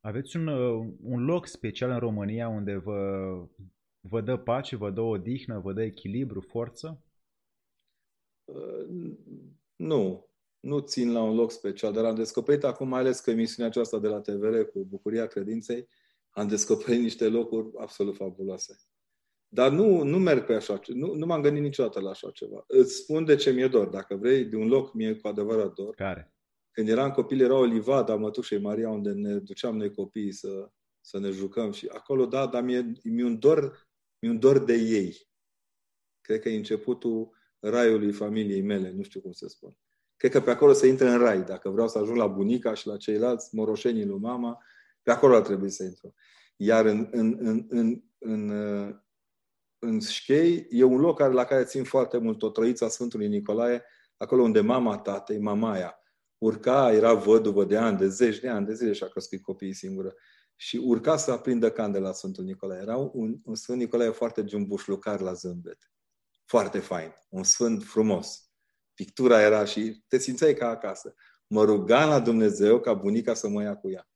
[0.00, 3.48] Aveți un, uh, un loc special în România unde vă,
[4.00, 7.02] vă dă pace, vă dă odihnă, vă dă echilibru, forță?
[8.44, 9.14] Uh,
[9.76, 10.26] nu.
[10.60, 13.98] Nu țin la un loc special, dar am descoperit acum, mai ales că emisiunea aceasta
[13.98, 15.88] de la TVR cu Bucuria Credinței,
[16.30, 18.78] am descoperit niște locuri absolut fabuloase.
[19.48, 22.64] Dar nu, nu merg pe așa, nu, nu m-am gândit niciodată la așa ceva.
[22.66, 23.88] Îți spun de ce mi-e dor.
[23.88, 25.94] Dacă vrei, de un loc mi-e cu adevărat dor.
[25.94, 26.32] Care?
[26.70, 30.70] Când eram copil, era o livadă a mătușei Maria, unde ne duceam noi copiii să,
[31.00, 31.72] să ne jucăm.
[31.72, 35.28] Și acolo, da, dar mi-e, mi-e, un dor, mi-e un dor de ei.
[36.20, 39.76] Cred că e începutul raiului familiei mele, nu știu cum să spun.
[40.16, 41.44] Cred că pe acolo se intră în rai.
[41.44, 44.62] Dacă vreau să ajung la bunica și la ceilalți moroșenii lui mama,
[45.02, 46.14] pe acolo ar trebui să intru.
[46.56, 48.50] Iar în, în, în, în, în,
[49.78, 53.84] în Șchei e un loc la care țin foarte mult, o trăiță Sfântului Nicolae,
[54.16, 55.98] acolo unde mama tatei, mamaia,
[56.38, 60.14] urca, era văduvă de ani, de zeci de ani, de zile și-a crescut copiii singură.
[60.56, 62.80] Și urca să aprindă candela Sfântul Nicolae.
[62.80, 65.92] Era un, un Sfânt Nicolae foarte jumbușlucar la zâmbet.
[66.44, 67.14] Foarte fain.
[67.28, 68.50] Un sfânt frumos.
[68.94, 71.14] Pictura era și te simțeai ca acasă.
[71.46, 74.08] Mă ruga la Dumnezeu ca bunica să mă ia cu ea.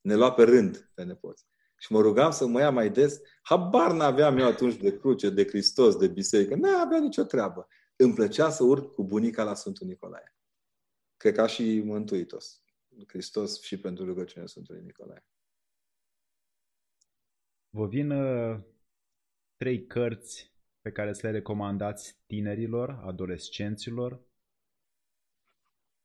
[0.00, 1.47] Ne lua pe rând pe nepoți.
[1.78, 3.20] Și mă rugam să mă ia mai des.
[3.42, 6.54] Habar n-aveam eu atunci de cruce, de Hristos, de biserică.
[6.54, 7.68] Nu avea nicio treabă.
[7.96, 10.36] Îmi plăcea să urc cu bunica la Sfântul Nicolae.
[11.16, 12.62] Cred ca și Mântuitos.
[13.06, 15.26] Hristos și pentru rugăciunea Sfântului Nicolae.
[17.70, 18.60] Vă vin uh,
[19.56, 24.26] trei cărți pe care să le recomandați tinerilor, adolescenților?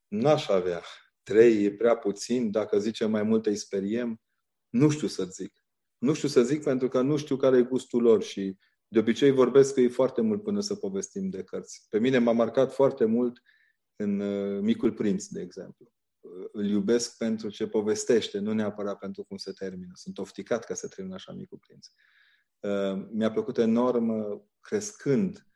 [0.08, 0.82] N-aș avea.
[1.24, 2.52] Trei e prea puțin.
[2.52, 4.22] Dacă zicem mai multe, îi speriem.
[4.70, 5.62] Nu știu să zic.
[6.04, 9.32] Nu știu să zic pentru că nu știu care e gustul lor și de obicei
[9.32, 11.86] vorbesc că e foarte mult până să povestim de cărți.
[11.89, 13.42] Pe mine m-a marcat foarte mult
[13.96, 15.92] în uh, Micul Prinț, de exemplu.
[16.20, 19.92] Uh, îl iubesc pentru ce povestește, nu neapărat pentru cum se termină.
[19.94, 21.88] Sunt ofticat că se termină așa Micul Prinț.
[22.60, 24.12] Uh, mi-a plăcut enorm
[24.60, 25.48] crescând.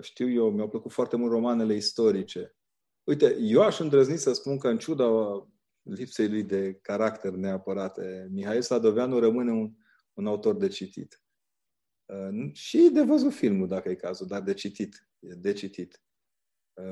[0.00, 2.56] Știu eu, mi-au plăcut foarte mult romanele istorice.
[3.04, 5.06] Uite, eu aș îndrăzni să spun că în ciuda
[5.94, 9.72] lipsei lui de caracter neapărate, Mihail Sadoveanu rămâne un,
[10.14, 11.22] un autor de citit.
[12.52, 15.08] Și de văzut filmul, dacă e cazul, dar de citit.
[15.18, 16.02] De citit.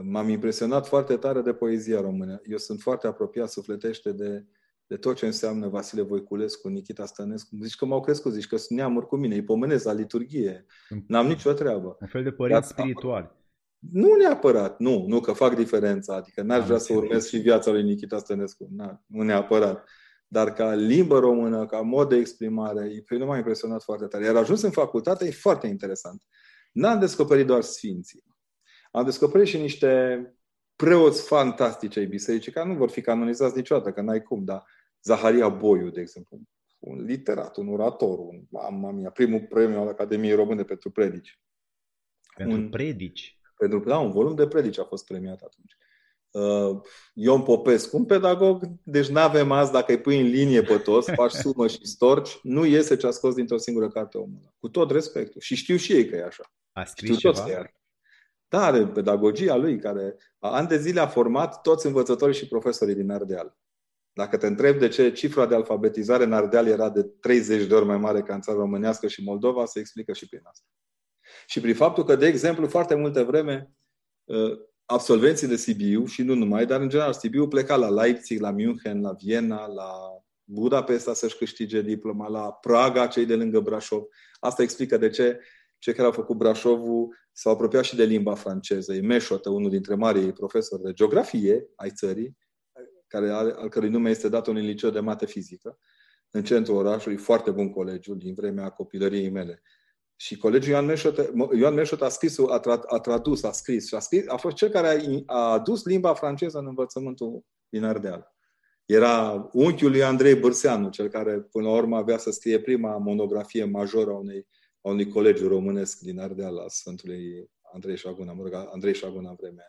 [0.03, 2.41] M-am impresionat foarte tare de poezia română.
[2.45, 4.47] Eu sunt foarte apropiat sufletește de,
[4.87, 7.57] de tot ce înseamnă Vasile Voiculescu, Nikita Stănescu.
[7.63, 10.67] Zici că m-au crescut, zici că sunt neamuri cu mine, îi pomenesc la liturghie.
[11.07, 11.97] N-am nicio treabă.
[12.01, 13.31] Un fel de părinți spirituali.
[13.79, 17.83] Nu neapărat, nu, nu că fac diferența, adică n-aș vrea să urmez și viața lui
[17.83, 19.89] Nikita Stănescu, Na, nu neapărat.
[20.27, 24.25] Dar ca limbă română, ca mod de exprimare, pe mine m-a impresionat foarte tare.
[24.25, 26.23] Iar ajuns în facultate e foarte interesant.
[26.73, 28.25] N-am descoperit doar sfinții.
[28.91, 30.23] Am descoperit și niște
[30.77, 34.65] preoți fantastici ai bisericii, care nu vor fi canonizați niciodată, că n-ai cum, dar
[35.03, 36.41] Zaharia Boiu, de exemplu,
[36.79, 41.41] un literat, un orator, un, mama mia, primul premiu al Academiei Române pentru predici.
[42.37, 43.38] Pentru un, predici?
[43.59, 45.77] Pentru, da, un volum de predici a fost premiat atunci.
[46.31, 46.81] Uh,
[47.15, 51.13] Ion Popescu, un pedagog, deci nu avem azi, dacă îi pui în linie pe toți,
[51.13, 54.55] faci sumă și storci, nu iese ce a scos dintr-o singură carte omul.
[54.59, 55.41] Cu tot respectul.
[55.41, 56.53] Și știu și ei că e așa.
[56.73, 57.45] A scris știu ceva?
[57.45, 57.77] Toți
[58.49, 63.11] da, are pedagogia lui, care ani de zile a format toți învățătorii și profesorii din
[63.11, 63.57] Ardeal.
[64.13, 67.85] Dacă te întreb de ce cifra de alfabetizare în Ardeal era de 30 de ori
[67.85, 70.67] mai mare ca în țara românească și Moldova, se explică și prin asta.
[71.47, 73.73] Și prin faptul că, de exemplu, foarte multe vreme,
[74.25, 78.51] uh, absolvenții de Sibiu, și nu numai, dar în general Sibiu pleca la Leipzig, la
[78.51, 79.93] München, la Viena, la
[80.45, 84.03] Budapesta să-și câștige diploma, la Praga, cei de lângă Brașov.
[84.41, 85.41] Asta explică de ce
[85.79, 88.95] cei care au făcut Brașovul s-au apropiat și de limba franceză.
[88.95, 92.37] E Meșotă, unul dintre marii profesori de geografie ai țării,
[93.07, 95.79] care, al cărui nume este dat unui liceu de mate fizică,
[96.31, 99.63] în centrul orașului, foarte bun colegiu din vremea copilăriei mele.
[100.21, 103.95] Și colegiul Ioan Meșot, Ioan Meșot a scris, a, tra, a tradus, a scris și
[103.95, 108.37] a, scris, a fost cel care a, a adus limba franceză în învățământul din Ardeal.
[108.85, 113.65] Era unchiul lui Andrei Bârseanu, cel care până la urmă avea să scrie prima monografie
[113.65, 114.47] majoră a unei,
[114.81, 119.37] a unui colegiu românesc din Ardeal, la Sfântului Andrei Șaguna, mă rog, Andrei Șaguna în
[119.41, 119.69] vremea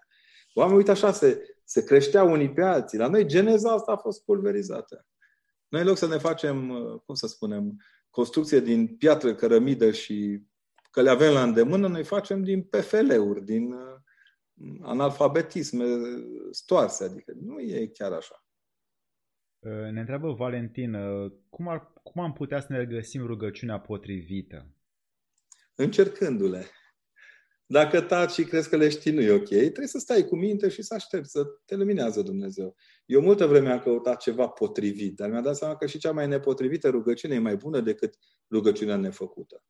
[0.54, 2.98] Oamenii, uite așa, se, se creșteau unii pe alții.
[2.98, 5.08] La noi geneza asta a fost pulverizată.
[5.70, 6.70] Noi, în loc să ne facem,
[7.06, 10.44] cum să spunem, construcție din piatră, cărămidă și
[10.92, 13.96] că le avem la îndemână, noi facem din PFL-uri, din uh,
[14.82, 15.86] analfabetisme
[16.52, 17.04] stoarse.
[17.04, 18.44] Adică nu e chiar așa.
[19.60, 24.74] Uh, ne întreabă Valentin, uh, cum, ar, cum am putea să ne găsim rugăciunea potrivită?
[25.76, 26.66] Încercându-le.
[27.72, 30.70] Dacă taci și crezi că le știi nu e ok, trebuie să stai cu minte
[30.70, 32.76] și să aștepți să te luminează Dumnezeu.
[33.06, 36.28] Eu multă vreme am căutat ceva potrivit, dar mi-am dat seama că și cea mai
[36.28, 38.18] nepotrivită rugăciune e mai bună decât
[38.52, 39.64] rugăciunea nefăcută.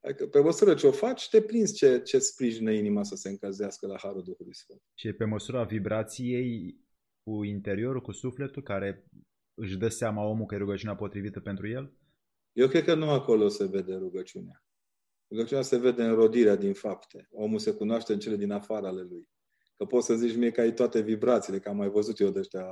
[0.00, 3.86] Adică pe măsură ce o faci, te prinzi ce, ce sprijină inima să se încălzească
[3.86, 4.80] la Harul Duhului Sfânt.
[4.94, 6.80] Și pe măsura vibrației
[7.22, 9.04] cu interiorul, cu sufletul, care
[9.54, 11.92] își dă seama omul că e rugăciunea potrivită pentru el?
[12.52, 14.62] Eu cred că nu acolo se vede rugăciunea.
[15.30, 17.28] Rugăciunea se vede în rodirea din fapte.
[17.30, 19.28] Omul se cunoaște în cele din afară ale lui.
[19.76, 22.38] Că poți să zici mie că ai toate vibrațiile, că am mai văzut eu de
[22.38, 22.66] ăștia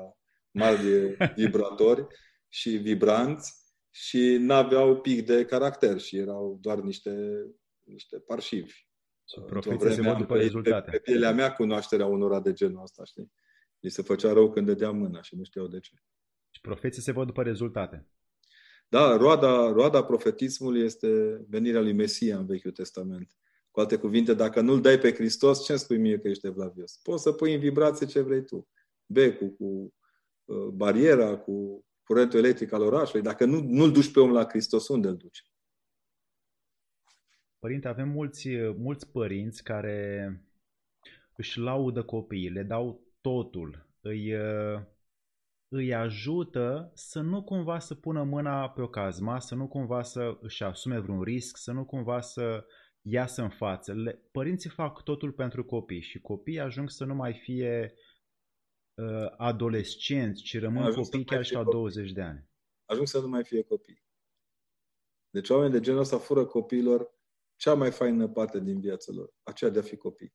[0.51, 2.07] mari vibratori
[2.49, 7.45] și vibranți și n-aveau pic de caracter și erau doar niște,
[7.83, 8.73] niște parșivi.
[9.29, 10.91] Și profeții se văd după rezultate.
[10.91, 13.33] Pe, pe pielea mea cunoașterea unora de genul ăsta, știi?
[13.81, 15.93] Li se făcea rău când dădea mâna și nu știau de ce.
[16.51, 18.09] Și profeții se văd după rezultate.
[18.89, 23.37] Da, roada, roada profetismului este venirea lui Mesia în Vechiul Testament.
[23.71, 27.01] Cu alte cuvinte, dacă nu-L dai pe Hristos, ce spui mie că ești evlavios?
[27.03, 28.69] Poți să pui în vibrație ce vrei tu.
[29.07, 29.95] Becul, cu
[30.45, 33.23] uh, bariera, cu curentul electric al orașului.
[33.23, 35.45] Dacă nu, nu-L duci pe om la Hristos, unde îl duci?
[37.59, 40.41] Părinte, avem mulți, mulți părinți care
[41.37, 44.81] își laudă copiii, le dau totul, îi, uh,
[45.69, 50.39] îi ajută să nu cumva să pună mâna pe o cazma, să nu cumva să
[50.41, 52.67] își asume vreun risc, să nu cumva să
[53.01, 53.93] iasă în față.
[53.93, 57.95] Le, părinții fac totul pentru copii și copiii ajung să nu mai fie
[58.95, 61.79] uh, adolescenți, ci rămân ajung copii chiar și la copii.
[61.79, 62.49] 20 de ani.
[62.85, 64.05] Ajung să nu mai fie copii.
[65.31, 67.15] Deci oamenii de genul ăsta fură copiilor
[67.57, 70.35] cea mai faină parte din viața lor, aceea de a fi copii.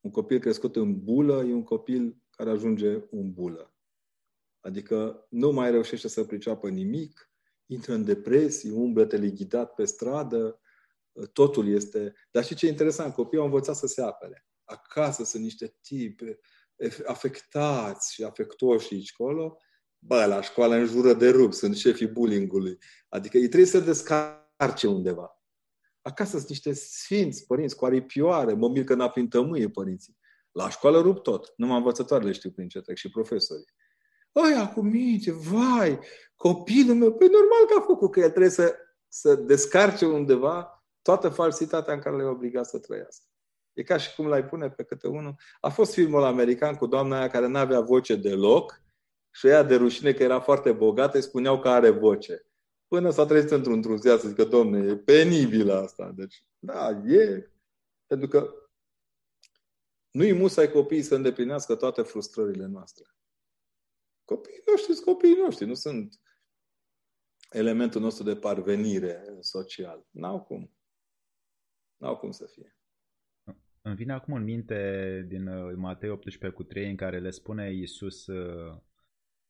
[0.00, 3.71] Un copil crescut în bulă e un copil care ajunge în bulă.
[4.62, 7.30] Adică nu mai reușește să priceapă nimic,
[7.66, 10.60] intră în depresie, umblă teleghidat pe stradă,
[11.32, 12.14] totul este...
[12.30, 14.46] Dar și ce e interesant, copiii au învățat să se apere.
[14.64, 16.24] Acasă sunt niște tipi
[17.06, 19.56] afectați și afectoși aici colo.
[19.98, 22.78] Bă, la școală în jură de rup, sunt șefii bullying-ului.
[23.08, 25.42] Adică ei trebuie să descarce undeva.
[26.02, 30.18] Acasă sunt niște sfinți părinți cu aripioare, mă mir că n-a prin tămâie părinții.
[30.50, 31.52] La școală rup tot.
[31.56, 33.64] Numai învățătoarele știu prin ce trec și profesorii.
[34.36, 35.98] Ăia cu minte, vai,
[36.36, 38.76] copilul meu, păi normal că a făcut, că el trebuie să,
[39.08, 43.24] să descarce undeva toată falsitatea în care le-a obligat să trăiască.
[43.72, 45.34] E ca și cum l-ai pune pe câte unul.
[45.60, 48.82] A fost filmul american cu doamna aia care n-avea voce deloc
[49.30, 52.46] și ea de rușine că era foarte bogată, îi spuneau că are voce.
[52.86, 56.12] Până s-a trezit într-un truzia să zică, domne, e penibil asta.
[56.14, 57.50] Deci, da, e.
[58.06, 58.54] Pentru că
[60.10, 63.06] nu-i musai copiii să îndeplinească toate frustrările noastre.
[64.24, 66.20] Copiii noștri sunt copiii noștri, nu sunt
[67.50, 70.06] elementul nostru de parvenire social.
[70.10, 70.72] N-au cum.
[71.96, 72.76] N-au cum să fie.
[73.82, 77.72] Îmi vine acum în minte din uh, Matei 18 cu 3 în care le spune
[77.72, 78.76] Iisus uh,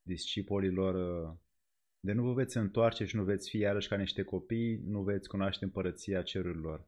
[0.02, 1.36] discipolilor uh,
[2.00, 5.28] de nu vă veți întoarce și nu veți fi iarăși ca niște copii, nu veți
[5.28, 6.86] cunoaște împărăția cerurilor.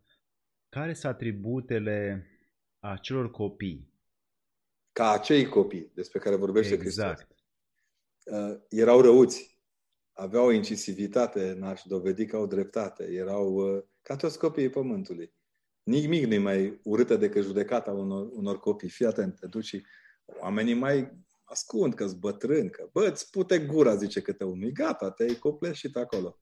[0.69, 2.27] Care sunt atributele
[2.79, 3.93] acelor copii?
[4.93, 7.17] Ca acei copii despre care vorbește exact.
[7.17, 7.34] Hristos.
[8.25, 9.61] Uh, erau răuți,
[10.13, 15.35] aveau o incisivitate, n-aș dovedi că au dreptate, erau uh, ca toți copiii pământului.
[15.83, 18.89] Nimic nu mai urâtă decât judecata unor, unor copii.
[18.89, 19.87] Fii atent, te duci și
[20.41, 24.71] oamenii mai ascund că-s bătrân, că bă, îți pute gura, zice câte unul.
[24.71, 26.39] Gata, te-ai copleșit acolo.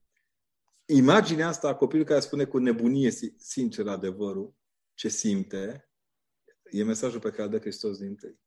[0.86, 4.54] imaginea asta a copilului care spune cu nebunie sincer adevărul,
[4.94, 5.90] ce simte,
[6.70, 8.40] e mesajul pe care îl dă Hristos din tâi.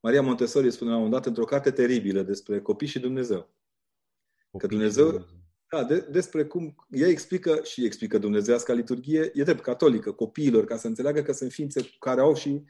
[0.00, 3.38] Maria Montessori spune la un dat într-o carte teribilă despre copii și Dumnezeu.
[4.50, 5.26] Copii că Dumnezeu,
[5.70, 10.76] da, de, despre cum ea explică și explică dumnezeiasca liturghie, e drept catolică, copiilor, ca
[10.76, 12.64] să înțeleagă că sunt ființe care au și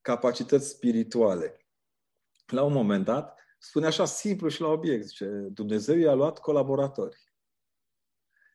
[0.00, 1.66] capacități spirituale.
[2.46, 7.16] La un moment dat, spune așa simplu și la obiect, zice, Dumnezeu i-a luat colaboratori.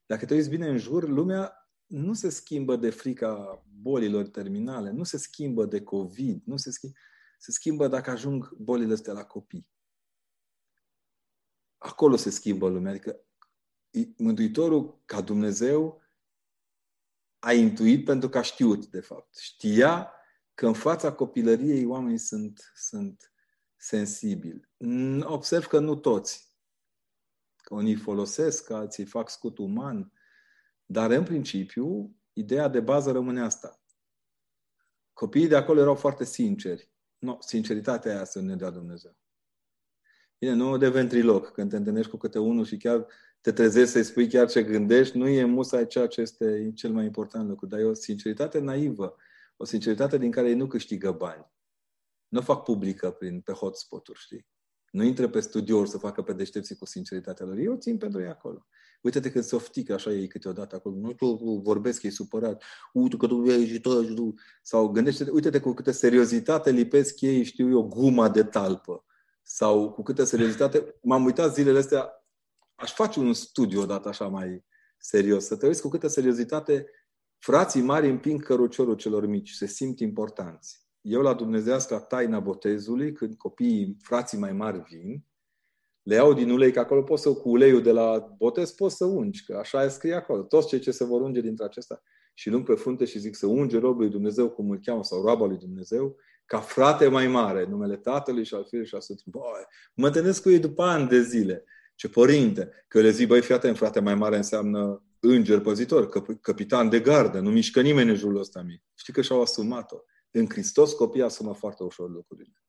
[0.05, 5.03] Dacă te uiți bine în jur, lumea nu se schimbă de frica bolilor terminale, nu
[5.03, 6.97] se schimbă de COVID, nu se schimbă,
[7.43, 9.67] se schimbă dacă ajung bolile astea la copii.
[11.77, 12.91] Acolo se schimbă lumea.
[12.91, 13.25] Adică
[14.17, 16.01] Mântuitorul, ca Dumnezeu,
[17.39, 19.37] a intuit pentru că a știut, de fapt.
[19.37, 20.11] Știa
[20.53, 23.33] că în fața copilăriei oamenii sunt, sunt
[23.75, 24.69] sensibili.
[25.21, 26.55] Observ că nu toți.
[27.55, 30.13] Că unii folosesc, că alții fac scut uman.
[30.85, 33.83] Dar, în principiu, ideea de bază rămâne asta.
[35.13, 36.92] Copiii de acolo erau foarte sinceri.
[37.23, 39.15] Nu, sinceritatea aia să ne dea Dumnezeu.
[40.39, 43.07] Bine, nu de ventriloc, când te întâlnești cu câte unul și chiar
[43.41, 47.05] te trezești să-i spui chiar ce gândești, nu e musa ceea ce este cel mai
[47.05, 49.15] important lucru, dar e o sinceritate naivă,
[49.57, 51.51] o sinceritate din care ei nu câștigă bani.
[52.27, 54.47] Nu fac publică prin, pe hotspot-uri, știi?
[54.91, 57.57] Nu intră pe studiouri să facă pe deștepții cu sinceritatea lor.
[57.57, 58.67] Eu țin pentru ei acolo.
[59.03, 60.95] Uite-te când se oftică așa ei câteodată acolo.
[60.95, 62.63] Nu tu vorbesc, e supărat.
[62.93, 64.33] Uite că tu ești tu.
[64.61, 69.05] Sau gândește uite-te cu câtă seriozitate lipesc ei, știu eu, guma de talpă.
[69.41, 70.95] Sau cu câtă seriozitate.
[71.01, 72.09] M-am uitat zilele astea,
[72.75, 74.65] aș face un studiu odată așa mai
[74.97, 75.45] serios.
[75.45, 76.85] Să te uiți cu câtă seriozitate
[77.37, 79.51] frații mari împing căruciorul celor mici.
[79.51, 85.23] Se simt importanți eu la dumnezească taina botezului, când copiii, frații mai mari vin,
[86.03, 89.05] le iau din ulei, că acolo poți să, cu uleiul de la botez, poți să
[89.05, 90.41] ungi, că așa e scrie acolo.
[90.41, 92.01] Toți cei ce se vor unge dintre acesta
[92.33, 95.21] și lung pe frunte și zic să unge robul lui Dumnezeu, cum îl cheamă, sau
[95.21, 99.39] roaba lui Dumnezeu, ca frate mai mare, numele Tatălui și al Fiului și al Sfântului.
[99.39, 99.63] Băi,
[99.93, 101.63] mă întâlnesc cu ei după ani de zile.
[101.95, 106.09] Ce părinte, că le zic, băi, fii atent, frate mai mare înseamnă înger păzitor,
[106.41, 108.83] capitan de gardă, nu mișcă nimeni în jurul ăsta mic.
[108.95, 109.97] Știi că și-au asumat-o.
[110.31, 112.62] În Hristos copiii asumă foarte ușor lucrurile.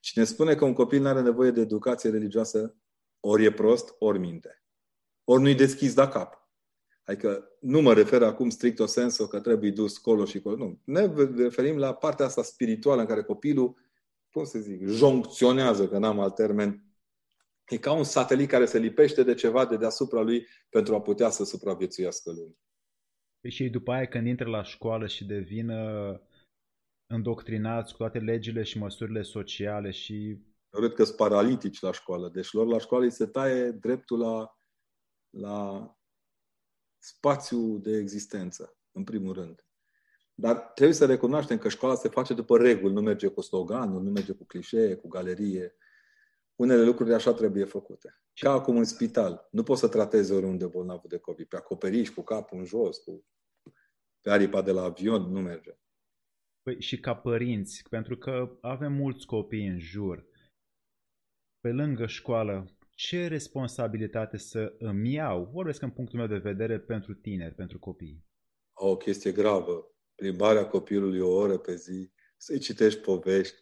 [0.00, 2.76] Cine spune că un copil nu are nevoie de educație religioasă,
[3.20, 4.62] ori e prost, ori minte.
[5.24, 6.40] Ori nu-i deschis la cap.
[7.04, 10.56] Adică nu mă refer acum strict o senso că trebuie dus colo și colo.
[10.56, 10.80] Nu.
[10.84, 13.74] Ne referim la partea asta spirituală în care copilul,
[14.30, 16.84] cum să zic, joncționează, că n-am alt termen.
[17.68, 21.30] E ca un satelit care se lipește de ceva de deasupra lui pentru a putea
[21.30, 22.58] să supraviețuiască lumii.
[23.40, 25.72] Păi și după aia când intră la școală și devin
[27.10, 30.14] îndoctrinați cu toate legile și măsurile sociale și...
[30.72, 32.28] Eu cred că sunt paralitici la școală.
[32.28, 34.58] Deci lor la școală îi se taie dreptul la,
[35.30, 35.90] la
[36.98, 39.64] spațiu de existență, în primul rând.
[40.34, 44.10] Dar trebuie să recunoaștem că școala se face după reguli, nu merge cu sloganul, nu
[44.10, 45.76] merge cu clișee, cu galerie.
[46.54, 48.22] Unele lucruri așa trebuie făcute.
[48.34, 49.48] Ca acum în spital.
[49.50, 51.46] Nu poți să tratezi oriunde bolnavul de COVID.
[51.46, 53.24] Pe acoperiș, cu capul în jos, cu
[54.20, 55.78] pe aripa de la avion, nu merge.
[56.62, 60.28] Păi și ca părinți, pentru că avem mulți copii în jur,
[61.60, 67.14] pe lângă școală, ce responsabilitate să îmi iau, vorbesc în punctul meu de vedere, pentru
[67.14, 68.24] tineri, pentru copii?
[68.72, 69.94] O chestie gravă.
[70.14, 73.56] Plimbarea copilului o oră pe zi, să-i citești povești,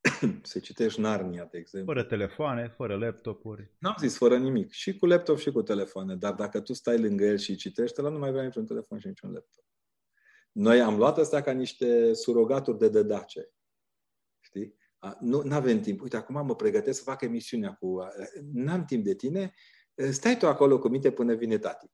[0.42, 1.92] să-i citești Narnia, de exemplu.
[1.92, 3.72] Fără telefoane, fără laptopuri.
[3.78, 4.70] N-am zis fără nimic.
[4.70, 6.16] Și cu laptop și cu telefoane.
[6.16, 9.06] Dar dacă tu stai lângă el și citești, ăla nu mai vrea niciun telefon și
[9.06, 9.64] niciun laptop.
[10.52, 13.50] Noi am luat astea ca niște surogaturi de dădace.
[14.40, 14.76] Știi?
[15.20, 16.02] Nu avem timp.
[16.02, 17.98] Uite, acum mă pregătesc să fac emisiunea cu...
[18.52, 19.54] N-am timp de tine.
[20.10, 21.90] Stai tu acolo cu minte până vine tati.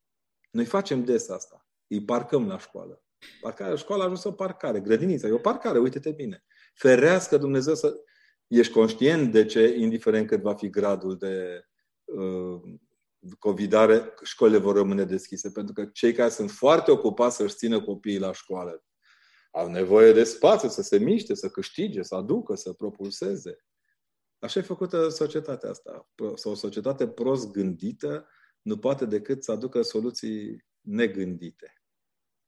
[0.51, 1.69] Noi facem des asta.
[1.87, 3.03] Îi parcăm la școală.
[3.41, 4.81] Parcarea, școala a ajuns o parcare.
[4.81, 6.45] Grădinița e o parcare, uite-te bine.
[6.75, 8.03] Ferească Dumnezeu să...
[8.47, 11.65] Ești conștient de ce, indiferent cât va fi gradul de
[12.05, 12.63] uh,
[13.39, 18.19] covidare, școlile vor rămâne deschise, pentru că cei care sunt foarte ocupați să-și țină copiii
[18.19, 18.83] la școală
[19.51, 23.65] au nevoie de spațiu să se miște, să câștige, să aducă, să propulseze.
[24.39, 26.11] Așa e făcută societatea asta.
[26.35, 28.29] Sau o societate prost gândită
[28.63, 31.83] nu poate decât să aducă soluții negândite.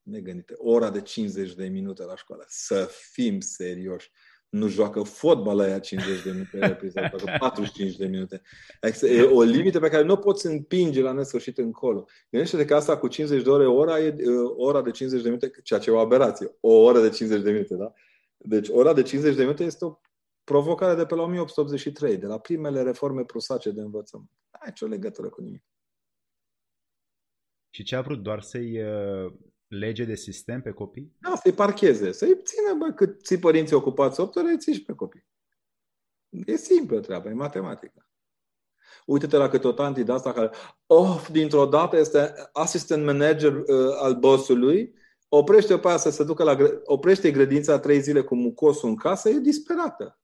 [0.02, 0.54] Negândite.
[0.56, 2.44] Ora de 50 de minute la școală.
[2.48, 4.10] Să fim serioși
[4.50, 8.42] nu joacă fotbal la ea 50 de minute repriză, 45 de minute.
[8.80, 12.04] Adică e o limită pe care nu o poți împinge la nesfârșit încolo.
[12.30, 14.16] Gândește-te că asta cu 50 de ore, ora e
[14.56, 16.56] ora de 50 de minute, ceea ce e o aberație.
[16.60, 17.92] O oră de 50 de minute, da?
[18.36, 19.98] Deci ora de 50 de minute este o
[20.44, 24.30] provocare de pe la 1883, de la primele reforme prusace de învățământ.
[24.50, 25.64] Ai ce o legătură cu nimic.
[27.70, 28.22] Și ce a vrut?
[28.22, 29.32] Doar să-i uh,
[29.70, 31.16] lege de sistem pe copii?
[31.18, 32.12] Da, să-i parcheze.
[32.12, 35.26] Să-i țină, bă, cât ții părinții ocupați 8 ore, îți ții și pe copii.
[36.46, 38.08] E simplă treaba, e matematică.
[39.06, 40.50] Uite-te la câte o tanti de asta care,
[40.86, 43.66] oh, dintr-o dată este assistant manager uh,
[44.00, 44.94] al bossului,
[45.28, 49.28] oprește pe aia să se ducă la, oprește grădința trei zile cu mucosul în casă,
[49.28, 50.20] e disperată.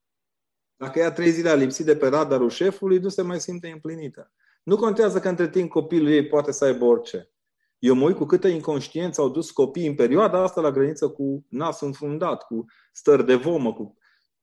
[0.76, 4.32] Dacă ea trei zile a lipsit de pe radarul șefului, nu se mai simte împlinită.
[4.62, 7.30] Nu contează că între timp copilul ei poate să aibă orice.
[7.78, 11.46] Eu mă uit cu câtă inconștiență au dus copiii în perioada asta la grădiniță cu
[11.48, 13.98] nasul înfundat, cu stări de vomă, cu...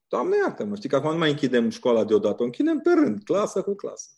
[0.08, 3.24] Doamne iartă mă, știi că acum nu mai închidem școala deodată, o închidem pe rând,
[3.24, 4.10] clasă cu clasă.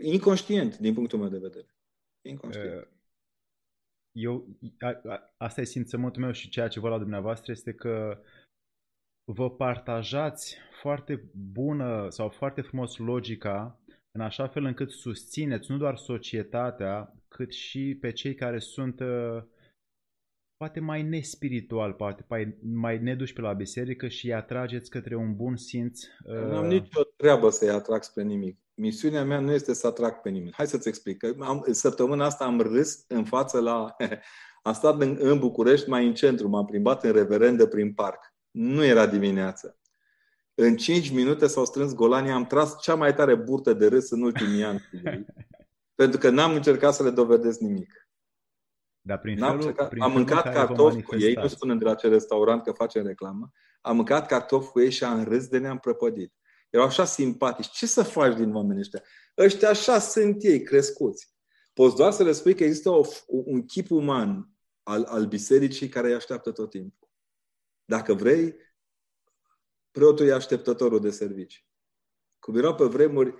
[0.00, 1.76] Inconștient, din punctul meu de vedere.
[2.22, 2.88] Inconștient.
[4.12, 4.46] Eu,
[4.78, 8.22] a, a, asta e simțământul meu și ceea ce văd la dumneavoastră este că
[9.24, 13.80] vă partajați foarte bună sau foarte frumos logica
[14.16, 19.42] în așa fel încât susțineți nu doar societatea, cât și pe cei care sunt uh,
[20.56, 25.36] poate mai nespiritual, poate mai, mai neduși pe la biserică și îi atrageți către un
[25.36, 26.00] bun simț.
[26.24, 26.48] Uh...
[26.48, 28.58] Nu am nicio treabă să-i atrag spre nimic.
[28.74, 30.52] Misiunea mea nu este să atrag pe nimeni.
[30.52, 31.24] Hai să-ți explic.
[31.40, 33.96] Am, săptămâna asta am râs în față la...
[34.62, 38.34] am stat în, în București, mai în centru, m-am plimbat în reverendă prin parc.
[38.50, 39.78] Nu era dimineață.
[40.58, 44.22] În 5 minute s-au strâns golanii, am tras cea mai tare burtă de râs în
[44.22, 44.88] ultimii ani.
[46.00, 48.08] pentru că n-am încercat să le dovedesc nimic.
[49.00, 52.08] Dar prin felul, încercat, prin am mâncat cartofi cu ei, nu spun de la ce
[52.08, 53.50] restaurant că face reclamă,
[53.80, 56.34] am mâncat cartofi cu ei și am râs de ne-am prăpădit.
[56.70, 57.70] Erau așa simpatici.
[57.70, 59.02] Ce să faci din oamenii ăștia?
[59.38, 61.34] Ăștia așa sunt ei, crescuți.
[61.72, 64.50] Poți doar să le spui că există o, un chip uman
[64.82, 67.08] al, al bisericii care îi așteaptă tot timpul.
[67.84, 68.56] Dacă vrei,
[69.96, 71.66] preotul e așteptătorul de servici.
[72.38, 73.34] Cum erau pe vremuri,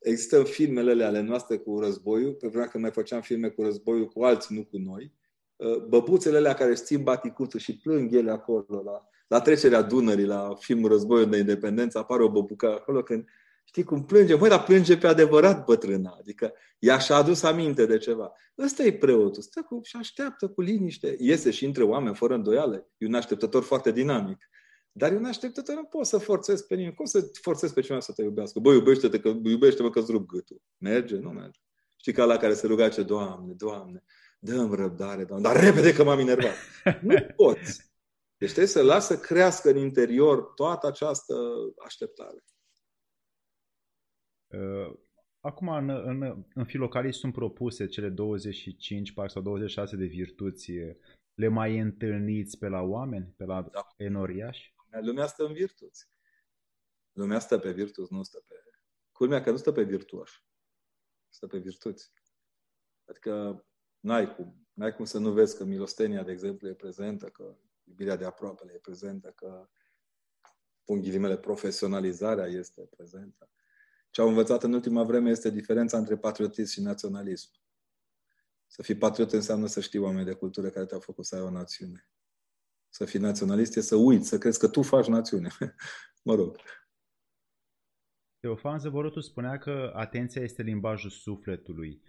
[0.00, 4.22] există filmele ale noastre cu războiul, pe vremea când mai făceam filme cu războiul cu
[4.22, 5.12] alții, nu cu noi,
[5.56, 10.26] uh, băbuțele alea care își țin baticuță și plâng ele acolo la, la trecerea Dunării,
[10.26, 13.24] la filmul Războiul de Independență, apare o băbucă acolo când
[13.64, 14.34] Știi cum plânge?
[14.34, 16.16] Măi, dar plânge pe adevărat bătrâna.
[16.18, 18.32] Adică ea și-a adus aminte de ceva.
[18.58, 19.42] Ăsta e preotul.
[19.42, 21.16] Stă cu, și așteaptă cu liniște.
[21.18, 22.88] Iese și între oameni, fără îndoială.
[22.96, 24.48] E un așteptător foarte dinamic.
[24.96, 26.94] Dar e un așteptător, nu poți să forțezi pe nimeni.
[26.94, 28.58] Cum să forțezi pe cineva să te iubească?
[28.58, 30.62] Băi, iubește-te, că, iubește-mă că-ți rup gâtul.
[30.78, 31.16] Merge?
[31.16, 31.60] Nu merge.
[31.96, 34.04] Știi ca la care se ruga ce, Doamne, Doamne,
[34.38, 36.54] dă-mi răbdare, Doamne, dar repede că m-am enervat.
[37.02, 37.90] nu poți.
[38.36, 41.34] Deci trebuie să lasă să crească în interior toată această
[41.84, 42.44] așteptare.
[44.46, 44.98] Uh,
[45.40, 50.72] acum, în, în, în filocalii sunt propuse cele 25 par sau 26 de virtuți.
[51.34, 53.86] Le mai întâlniți pe la oameni, pe la da.
[53.96, 54.74] enoriași?
[54.90, 56.08] Lumea stă în virtuți.
[57.12, 58.54] Lumea stă pe virtuți, nu stă pe...
[59.12, 60.44] Culmea că nu stă pe virtuoși.
[61.28, 62.12] Stă pe virtuți.
[63.04, 63.64] Adică
[64.00, 64.68] n-ai cum.
[64.72, 68.72] N-ai cum să nu vezi că milostenia, de exemplu, e prezentă, că iubirea de aproape
[68.74, 69.68] e prezentă, că
[70.84, 73.50] pun ghilimele, profesionalizarea este prezentă.
[74.10, 77.50] Ce au învățat în ultima vreme este diferența între patriotism și naționalism.
[78.66, 81.50] Să fii patriot înseamnă să știi oameni de cultură care te-au făcut să ai o
[81.50, 82.08] națiune.
[82.96, 85.48] Să fii naționalist e să uiți, să crezi că tu faci națiune.
[86.28, 86.56] mă rog.
[88.40, 92.02] Teofan Zăvorotu spunea că atenția este limbajul sufletului.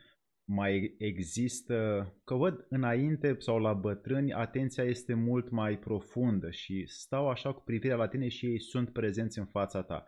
[0.49, 1.75] Mai există,
[2.23, 7.61] că văd înainte sau la bătrâni, atenția este mult mai profundă și stau așa cu
[7.61, 10.05] privirea la tine și ei sunt prezenți în fața ta.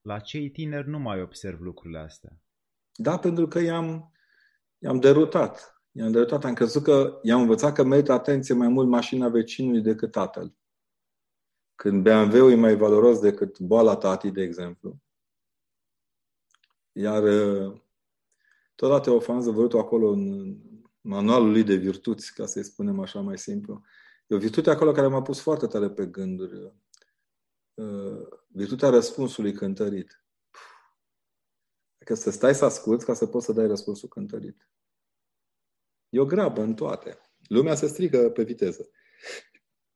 [0.00, 2.42] La cei tineri nu mai observ lucrurile astea.
[2.94, 4.12] Da, pentru că i-am,
[4.78, 5.79] i-am derutat.
[5.92, 10.10] I-am derutat, am crezut că i-am învățat că merită atenție mai mult mașina vecinului decât
[10.10, 10.54] tatăl.
[11.74, 15.02] Când BMW-ul e mai valoros decât boala tati, de exemplu.
[16.92, 17.80] Iar uh,
[18.74, 20.56] totodată o fanză văzut acolo în
[21.00, 23.82] manualul lui de virtuți, ca să-i spunem așa mai simplu.
[24.26, 26.74] E o virtute acolo care m-a pus foarte tare pe gânduri.
[27.74, 30.24] Uh, virtutea răspunsului cântărit.
[31.96, 34.68] Adică să stai să asculți ca să poți să dai răspunsul cântărit.
[36.10, 37.18] E o grabă în toate.
[37.48, 38.90] Lumea se strică pe viteză.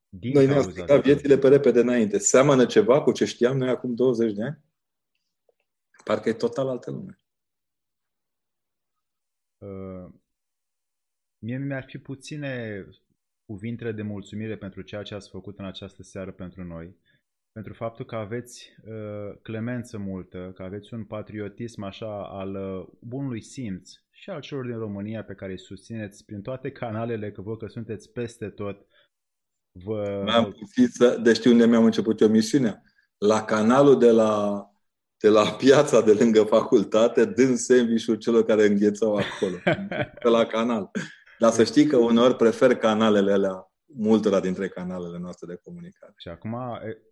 [0.08, 2.18] Din noi ne-am stricat viețile pe repede înainte.
[2.18, 4.64] Seamănă ceva cu ce știam noi acum 20 de ani?
[6.04, 7.20] Parcă e total altă lume.
[9.58, 10.12] Uh,
[11.38, 12.84] mie mi-ar fi puține
[13.44, 16.96] cuvintele de mulțumire pentru ceea ce ați făcut în această seară pentru noi
[17.54, 23.42] pentru faptul că aveți uh, clemență multă, că aveți un patriotism așa al uh, bunului
[23.42, 27.56] simț și al celor din România pe care îi susțineți prin toate canalele, că vă
[27.56, 28.86] că sunteți peste tot.
[29.84, 30.22] Vă...
[30.26, 30.54] M-am
[30.90, 31.18] să...
[31.22, 32.82] De știu unde mi-am început eu misiunea.
[33.18, 34.62] La canalul de la
[35.18, 39.56] de la piața de lângă facultate, dând sandwich celor care înghețau acolo,
[40.22, 40.90] pe la canal.
[41.38, 46.12] Dar să știi că uneori prefer canalele alea multora dintre canalele noastre de comunicare.
[46.16, 46.56] Și acum,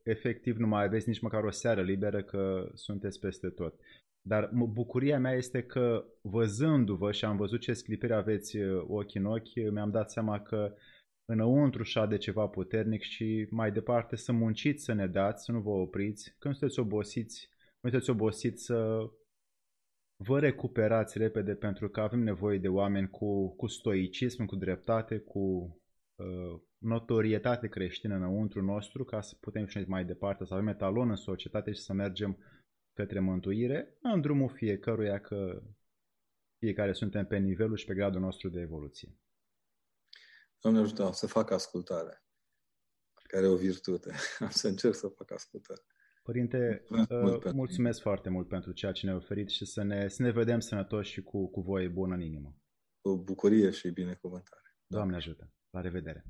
[0.02, 3.74] efectiv, nu mai aveți nici măcar o seară liberă că sunteți peste tot.
[4.24, 9.24] Dar bucuria mea este că văzându-vă și am văzut ce sclipiri aveți uh, ochi în
[9.24, 10.74] ochi, mi-am dat seama că
[11.24, 15.60] înăuntru și de ceva puternic și mai departe să munciți, să ne dați, să nu
[15.60, 16.34] vă opriți.
[16.38, 17.48] Când sunteți obosiți,
[17.80, 19.10] sunteți obosiți să
[20.16, 25.38] vă recuperați repede pentru că avem nevoie de oameni cu, cu stoicism, cu dreptate, cu
[25.38, 25.81] uh,
[26.78, 31.72] notorietate creștină înăuntru nostru ca să putem și mai departe, să avem etalon în societate
[31.72, 32.38] și să mergem
[32.92, 35.62] către mântuire în drumul fiecăruia că
[36.58, 39.16] fiecare suntem pe nivelul și pe gradul nostru de evoluție.
[40.60, 42.24] Doamne ajută să fac ascultare,
[43.22, 44.14] care e o virtute.
[44.38, 45.80] Am să încerc să fac ascultare.
[46.22, 50.22] Părinte, mulțumesc, uh, mulțumesc foarte mult pentru ceea ce ne-ai oferit și să ne, să
[50.22, 52.56] ne vedem sănătoși și cu, cu voie bună în inimă.
[53.00, 54.76] Cu bucurie și binecuvântare.
[54.86, 55.52] Doamne ajută!
[55.74, 56.22] La revedere!